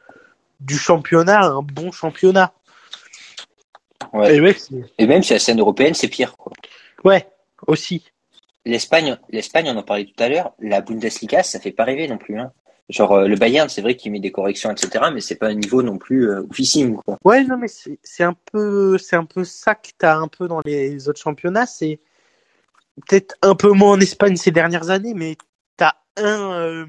du 0.60 0.76
championnat 0.76 1.40
un 1.44 1.62
bon 1.62 1.92
championnat. 1.92 2.52
Ouais. 4.12 4.40
Et 4.98 5.06
même 5.06 5.22
si 5.22 5.32
la 5.32 5.38
scène 5.38 5.60
européenne, 5.60 5.94
c'est 5.94 6.08
pire, 6.08 6.36
quoi. 6.36 6.52
ouais, 7.04 7.26
aussi. 7.66 8.04
L'Espagne, 8.64 9.18
l'Espagne, 9.30 9.70
on 9.74 9.76
en 9.76 9.82
parlait 9.82 10.04
tout 10.04 10.22
à 10.22 10.28
l'heure, 10.28 10.52
la 10.58 10.80
Bundesliga, 10.80 11.42
ça 11.42 11.60
fait 11.60 11.72
pas 11.72 11.84
rêver 11.84 12.06
non 12.08 12.18
plus, 12.18 12.38
hein. 12.38 12.52
Genre, 12.90 13.12
euh, 13.12 13.28
le 13.28 13.36
Bayern, 13.36 13.68
c'est 13.68 13.82
vrai 13.82 13.96
qu'il 13.96 14.10
met 14.12 14.20
des 14.20 14.32
corrections, 14.32 14.70
etc., 14.70 15.06
mais 15.12 15.20
c'est 15.20 15.34
pas 15.34 15.48
un 15.48 15.54
niveau 15.54 15.82
non 15.82 15.98
plus 15.98 16.30
euh, 16.30 16.42
oufissime, 16.48 16.96
quoi. 16.96 17.18
Ouais, 17.22 17.44
non, 17.44 17.58
mais 17.58 17.68
c'est 17.68 17.98
c'est 18.02 18.24
un 18.24 18.34
peu, 18.50 18.96
c'est 18.96 19.16
un 19.16 19.26
peu 19.26 19.44
ça 19.44 19.74
que 19.74 19.88
t'as 19.98 20.16
un 20.16 20.28
peu 20.28 20.48
dans 20.48 20.60
les 20.64 21.06
autres 21.08 21.20
championnats. 21.20 21.66
C'est 21.66 22.00
peut-être 23.06 23.36
un 23.42 23.54
peu 23.54 23.72
moins 23.72 23.92
en 23.92 24.00
Espagne 24.00 24.36
ces 24.36 24.52
dernières 24.52 24.88
années, 24.88 25.12
mais 25.12 25.36
t'as 25.76 25.92
un, 26.16 26.52
euh, 26.52 26.86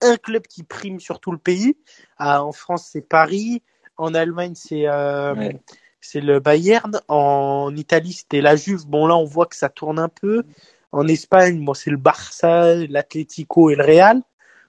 un 0.00 0.16
club 0.16 0.46
qui 0.46 0.62
prime 0.62 1.00
sur 1.00 1.20
tout 1.20 1.32
le 1.32 1.38
pays. 1.38 1.76
Ah, 2.16 2.42
en 2.42 2.52
France, 2.52 2.88
c'est 2.90 3.06
Paris. 3.06 3.62
En 3.98 4.14
Allemagne, 4.14 4.54
c'est 4.54 4.88
euh, 4.88 5.34
Ouais. 5.34 5.60
C'est 6.04 6.20
le 6.20 6.38
Bayern. 6.38 7.00
En 7.08 7.74
Italie, 7.74 8.12
c'était 8.12 8.42
la 8.42 8.56
Juve. 8.56 8.86
Bon, 8.86 9.06
là, 9.06 9.16
on 9.16 9.24
voit 9.24 9.46
que 9.46 9.56
ça 9.56 9.70
tourne 9.70 9.98
un 9.98 10.10
peu. 10.10 10.44
En 10.92 11.08
Espagne, 11.08 11.64
bon, 11.64 11.72
c'est 11.72 11.90
le 11.90 11.96
Barça, 11.96 12.74
l'Atlético 12.74 13.70
et 13.70 13.74
le 13.74 13.82
Real. 13.82 14.20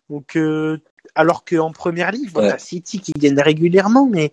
Donc, 0.10 0.38
euh, 0.38 0.82
alors 1.14 1.44
qu'en 1.44 1.72
première 1.72 2.12
ligue, 2.12 2.32
bon, 2.32 2.42
Ouais. 2.42 2.58
City 2.58 3.02
qui 3.02 3.12
gagne 3.12 3.38
régulièrement, 3.40 4.08
mais 4.08 4.32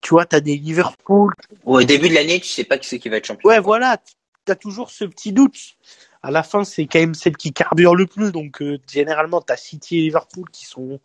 tu 0.00 0.10
vois, 0.10 0.26
t'as 0.26 0.40
des 0.40 0.56
Liverpool. 0.56 1.32
Au 1.64 1.80
début 1.82 2.08
de 2.08 2.14
l'année, 2.14 2.40
tu 2.40 2.48
sais 2.48 2.64
pas 2.64 2.76
qui 2.76 2.88
c'est 2.88 2.98
qui 2.98 3.08
va 3.08 3.18
être 3.18 3.26
champion. 3.26 3.48
Ouais, 3.48 3.60
voilà, 3.60 3.98
t'as 4.44 4.56
toujours 4.56 4.90
ce 4.90 5.04
petit 5.04 5.32
doute. 5.32 5.76
À 6.24 6.32
la 6.32 6.42
fin, 6.42 6.64
c'est 6.64 6.86
quand 6.86 6.98
même 6.98 7.14
celle 7.14 7.36
qui 7.36 7.52
carbure 7.52 7.94
le 7.94 8.06
plus. 8.06 8.32
Donc, 8.32 8.60
euh, 8.62 8.78
généralement, 8.90 9.40
t'as 9.40 9.56
City 9.56 9.98
et 9.98 10.02
Liverpool 10.02 10.50
qui 10.52 10.66
sont 10.66 10.98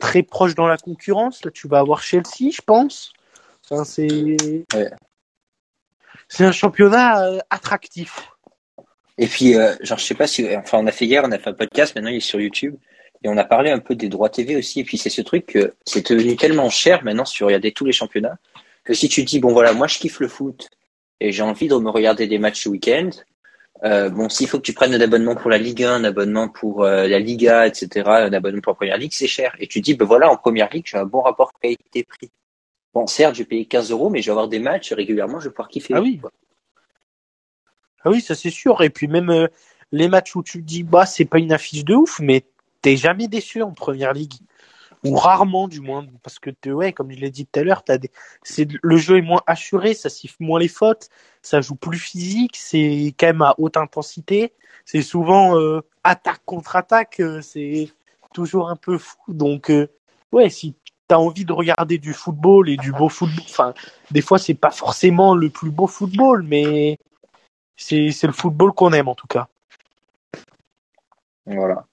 très 0.00 0.22
proches 0.22 0.54
dans 0.54 0.66
la 0.66 0.78
concurrence. 0.78 1.44
Là, 1.44 1.50
tu 1.50 1.68
vas 1.68 1.78
avoir 1.78 2.02
Chelsea, 2.02 2.50
je 2.52 2.62
pense. 2.62 3.12
Enfin, 3.70 3.84
c'est 3.84 4.06
Ouais. 4.74 4.90
c'est 6.28 6.44
un 6.44 6.52
championnat 6.52 7.24
euh, 7.24 7.38
attractif. 7.50 8.30
Et 9.18 9.26
puis, 9.26 9.56
euh, 9.56 9.74
genre, 9.80 9.98
je 9.98 10.04
sais 10.04 10.14
pas 10.14 10.26
si, 10.26 10.56
enfin, 10.56 10.78
on 10.78 10.86
a 10.86 10.92
fait 10.92 11.04
hier, 11.06 11.22
on 11.24 11.32
a 11.32 11.38
fait 11.38 11.50
un 11.50 11.54
podcast, 11.54 11.94
maintenant 11.94 12.10
il 12.10 12.16
est 12.16 12.20
sur 12.20 12.40
YouTube, 12.40 12.76
et 13.22 13.28
on 13.28 13.36
a 13.36 13.44
parlé 13.44 13.70
un 13.70 13.80
peu 13.80 13.94
des 13.94 14.08
droits 14.08 14.28
TV 14.30 14.56
aussi. 14.56 14.80
Et 14.80 14.84
puis, 14.84 14.96
c'est 14.96 15.10
ce 15.10 15.22
truc 15.22 15.46
que 15.46 15.74
c'est 15.84 16.08
devenu 16.10 16.36
tellement 16.36 16.70
cher 16.70 17.02
maintenant, 17.04 17.24
si 17.24 17.34
tu 17.34 17.44
regardais 17.44 17.72
tous 17.72 17.84
les 17.84 17.92
championnats, 17.92 18.38
que 18.84 18.94
si 18.94 19.08
tu 19.08 19.24
dis, 19.24 19.40
bon, 19.40 19.52
voilà, 19.52 19.72
moi, 19.72 19.86
je 19.86 19.98
kiffe 19.98 20.20
le 20.20 20.28
foot, 20.28 20.68
et 21.20 21.32
j'ai 21.32 21.42
envie 21.42 21.68
de 21.68 21.76
me 21.76 21.90
regarder 21.90 22.26
des 22.28 22.38
matchs 22.38 22.62
ce 22.62 22.68
week-end, 22.68 23.10
euh, 23.84 24.08
bon, 24.10 24.28
s'il 24.28 24.48
faut 24.48 24.58
que 24.58 24.62
tu 24.64 24.72
prennes 24.72 24.94
un 24.94 25.00
abonnement 25.00 25.36
pour 25.36 25.50
la 25.50 25.58
Ligue 25.58 25.84
1, 25.84 25.94
un 25.94 26.04
abonnement 26.04 26.48
pour 26.48 26.84
euh, 26.84 27.06
la 27.06 27.18
Liga, 27.18 27.66
etc., 27.66 27.88
un 28.06 28.32
abonnement 28.32 28.60
pour 28.60 28.72
la 28.72 28.76
Première 28.76 28.98
Ligue, 28.98 29.12
c'est 29.12 29.28
cher. 29.28 29.54
Et 29.58 29.66
tu 29.68 29.80
dis, 29.80 29.94
ben 29.94 30.04
voilà, 30.04 30.30
en 30.30 30.36
Première 30.36 30.68
Ligue, 30.72 30.86
j'ai 30.86 30.98
un 30.98 31.04
bon 31.04 31.20
rapport 31.20 31.52
qualité-prix. 31.60 32.30
Bon, 32.94 33.06
certes, 33.06 33.34
je 33.34 33.40
vais 33.40 33.46
payer 33.46 33.64
15 33.66 33.90
euros, 33.90 34.10
mais 34.10 34.22
je 34.22 34.26
vais 34.26 34.32
avoir 34.32 34.48
des 34.48 34.58
matchs 34.58 34.92
régulièrement, 34.92 35.40
je 35.40 35.48
vais 35.48 35.54
pouvoir 35.54 35.68
kiffer. 35.68 35.94
Ah 35.94 36.00
oui. 36.00 36.18
quoi. 36.18 36.32
Ah 38.04 38.10
oui, 38.10 38.20
ça 38.20 38.34
c'est 38.34 38.50
sûr. 38.50 38.82
Et 38.82 38.90
puis 38.90 39.08
même 39.08 39.30
euh, 39.30 39.48
les 39.92 40.08
matchs 40.08 40.36
où 40.36 40.42
tu 40.42 40.60
te 40.60 40.64
dis, 40.66 40.82
bah, 40.82 41.06
c'est 41.06 41.24
pas 41.24 41.38
une 41.38 41.52
affiche 41.52 41.84
de 41.84 41.94
ouf, 41.94 42.20
mais 42.20 42.44
t'es 42.82 42.96
jamais 42.96 43.28
déçu 43.28 43.62
en 43.62 43.72
première 43.72 44.12
ligue. 44.12 44.34
Ou 45.04 45.14
rarement, 45.14 45.68
du 45.68 45.80
moins. 45.80 46.04
Parce 46.24 46.40
que, 46.40 46.50
ouais, 46.70 46.92
comme 46.92 47.12
je 47.12 47.18
l'ai 47.18 47.30
dit 47.30 47.46
tout 47.46 47.60
à 47.60 47.62
l'heure, 47.62 47.84
t'as 47.84 47.98
des... 47.98 48.10
c'est, 48.42 48.66
le 48.82 48.96
jeu 48.96 49.18
est 49.18 49.22
moins 49.22 49.42
assuré, 49.46 49.94
ça 49.94 50.08
siffle 50.08 50.36
moins 50.40 50.58
les 50.58 50.68
fautes, 50.68 51.08
ça 51.40 51.60
joue 51.60 51.76
plus 51.76 51.98
physique, 51.98 52.56
c'est 52.56 53.14
quand 53.18 53.28
même 53.28 53.42
à 53.42 53.54
haute 53.58 53.76
intensité. 53.76 54.52
C'est 54.84 55.02
souvent 55.02 55.56
euh, 55.56 55.82
attaque 56.02 56.40
contre 56.46 56.74
attaque, 56.74 57.20
euh, 57.20 57.40
c'est 57.42 57.92
toujours 58.34 58.70
un 58.70 58.76
peu 58.76 58.98
fou. 58.98 59.18
Donc, 59.28 59.70
ouais, 60.32 60.50
si 60.50 60.74
t'as 61.08 61.16
envie 61.16 61.46
de 61.46 61.52
regarder 61.52 61.98
du 61.98 62.12
football 62.12 62.68
et 62.68 62.76
du 62.76 62.92
beau 62.92 63.08
football, 63.08 63.44
enfin, 63.48 63.74
des 64.10 64.20
fois, 64.20 64.38
c'est 64.38 64.54
pas 64.54 64.70
forcément 64.70 65.34
le 65.34 65.48
plus 65.48 65.70
beau 65.70 65.86
football, 65.86 66.42
mais 66.42 66.98
c'est 67.76 68.10
c'est 68.12 68.26
le 68.26 68.32
football 68.32 68.72
qu'on 68.72 68.92
aime 68.92 69.08
en 69.08 69.14
tout 69.14 69.26
cas. 69.26 69.48
Voilà. 71.46 71.86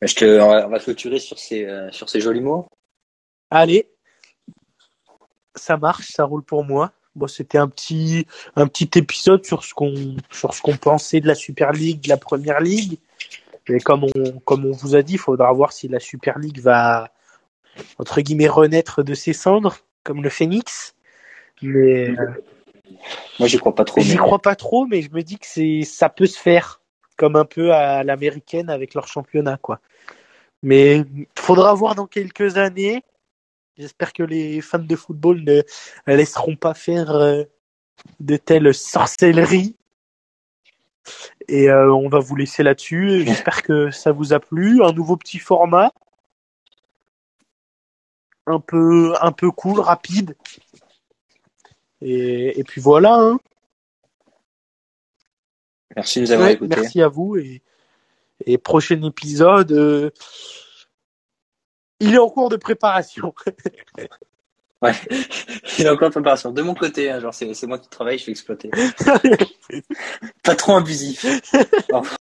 Mais 0.00 0.08
Je 0.08 0.16
te, 0.16 0.40
on 0.40 0.48
va, 0.48 0.66
on 0.66 0.70
va 0.70 0.80
clôturer 0.80 1.20
sur 1.20 1.38
ces, 1.38 1.64
euh, 1.64 1.90
sur 1.92 2.10
ces 2.10 2.20
jolis 2.20 2.40
mots. 2.40 2.66
Allez, 3.50 3.88
ça 5.54 5.76
marche, 5.76 6.08
ça 6.08 6.24
roule 6.24 6.42
pour 6.42 6.64
moi. 6.64 6.92
Bon, 7.14 7.28
c'était 7.28 7.58
un 7.58 7.68
petit, 7.68 8.26
un 8.56 8.66
petit 8.66 8.90
épisode 8.98 9.44
sur 9.44 9.62
ce 9.62 9.74
qu'on, 9.74 10.16
sur 10.30 10.54
ce 10.54 10.62
qu'on 10.62 10.76
pensait 10.76 11.20
de 11.20 11.28
la 11.28 11.34
Super 11.34 11.70
League, 11.72 12.00
de 12.00 12.08
la 12.08 12.16
Première 12.16 12.60
Ligue. 12.60 12.98
Et 13.68 13.78
comme 13.78 14.04
on, 14.04 14.40
comme 14.40 14.64
on 14.64 14.72
vous 14.72 14.96
a 14.96 15.02
dit, 15.02 15.12
il 15.12 15.18
faudra 15.18 15.52
voir 15.52 15.72
si 15.72 15.86
la 15.86 16.00
Super 16.00 16.38
League 16.38 16.58
va, 16.58 17.12
entre 17.98 18.20
guillemets, 18.20 18.48
renaître 18.48 19.02
de 19.02 19.14
ses 19.14 19.32
cendres, 19.32 19.78
comme 20.04 20.22
le 20.22 20.30
Phoenix. 20.30 20.94
Mais, 21.62 22.14
moi, 23.38 23.48
j'y 23.48 23.58
crois 23.58 23.74
pas 23.74 23.84
trop. 23.84 24.00
J'y 24.00 24.16
crois 24.16 24.40
pas 24.40 24.56
trop, 24.56 24.86
mais 24.86 25.02
je 25.02 25.10
me 25.10 25.22
dis 25.22 25.38
que 25.38 25.46
c'est, 25.46 25.82
ça 25.82 26.08
peut 26.08 26.26
se 26.26 26.38
faire, 26.38 26.80
comme 27.16 27.36
un 27.36 27.44
peu 27.44 27.72
à 27.72 28.02
l'américaine 28.02 28.70
avec 28.70 28.94
leur 28.94 29.08
championnat, 29.08 29.58
quoi. 29.58 29.80
Mais 30.62 31.04
faudra 31.36 31.74
voir 31.74 31.94
dans 31.94 32.06
quelques 32.06 32.56
années. 32.56 33.02
J'espère 33.78 34.12
que 34.12 34.22
les 34.22 34.60
fans 34.60 34.78
de 34.78 34.96
football 34.96 35.42
ne 35.42 35.62
laisseront 36.06 36.56
pas 36.56 36.74
faire 36.74 37.10
euh, 37.10 37.44
de 38.20 38.36
telles 38.36 38.72
sorcelleries. 38.74 39.76
Et 41.48 41.68
euh, 41.68 41.92
on 41.92 42.08
va 42.08 42.20
vous 42.20 42.36
laisser 42.36 42.62
là-dessus. 42.62 43.24
J'espère 43.26 43.62
que 43.62 43.90
ça 43.90 44.12
vous 44.12 44.32
a 44.32 44.40
plu. 44.40 44.84
Un 44.84 44.92
nouveau 44.92 45.16
petit 45.16 45.38
format. 45.38 45.90
Un 48.46 48.60
peu, 48.60 49.14
un 49.20 49.32
peu 49.32 49.50
cool, 49.50 49.80
rapide. 49.80 50.36
Et, 52.00 52.58
et 52.58 52.64
puis 52.64 52.80
voilà. 52.80 53.14
Hein. 53.14 53.38
Merci 55.96 56.20
de 56.20 56.24
nous 56.24 56.32
avoir 56.32 56.48
écoutés. 56.48 56.76
Merci 56.76 57.02
à 57.02 57.08
vous. 57.08 57.36
Et, 57.36 57.62
et 58.46 58.58
prochain 58.58 59.00
épisode. 59.02 59.72
Euh, 59.72 60.10
il 62.00 62.14
est 62.14 62.18
en 62.18 62.28
cours 62.28 62.48
de 62.48 62.56
préparation. 62.56 63.34
ouais, 64.82 64.92
il 65.78 65.86
est 65.86 65.88
en 65.88 65.96
cours 65.96 66.08
de 66.08 66.14
préparation. 66.14 66.50
De 66.50 66.62
mon 66.62 66.74
côté, 66.74 67.10
hein, 67.10 67.20
genre 67.20 67.32
c'est 67.32 67.66
moi 67.66 67.78
qui 67.78 67.88
travaille, 67.88 68.18
je 68.18 68.24
suis 68.24 68.32
exploité. 68.32 68.70
Pas 70.42 70.56
trop 70.56 70.76
abusif. 70.76 71.24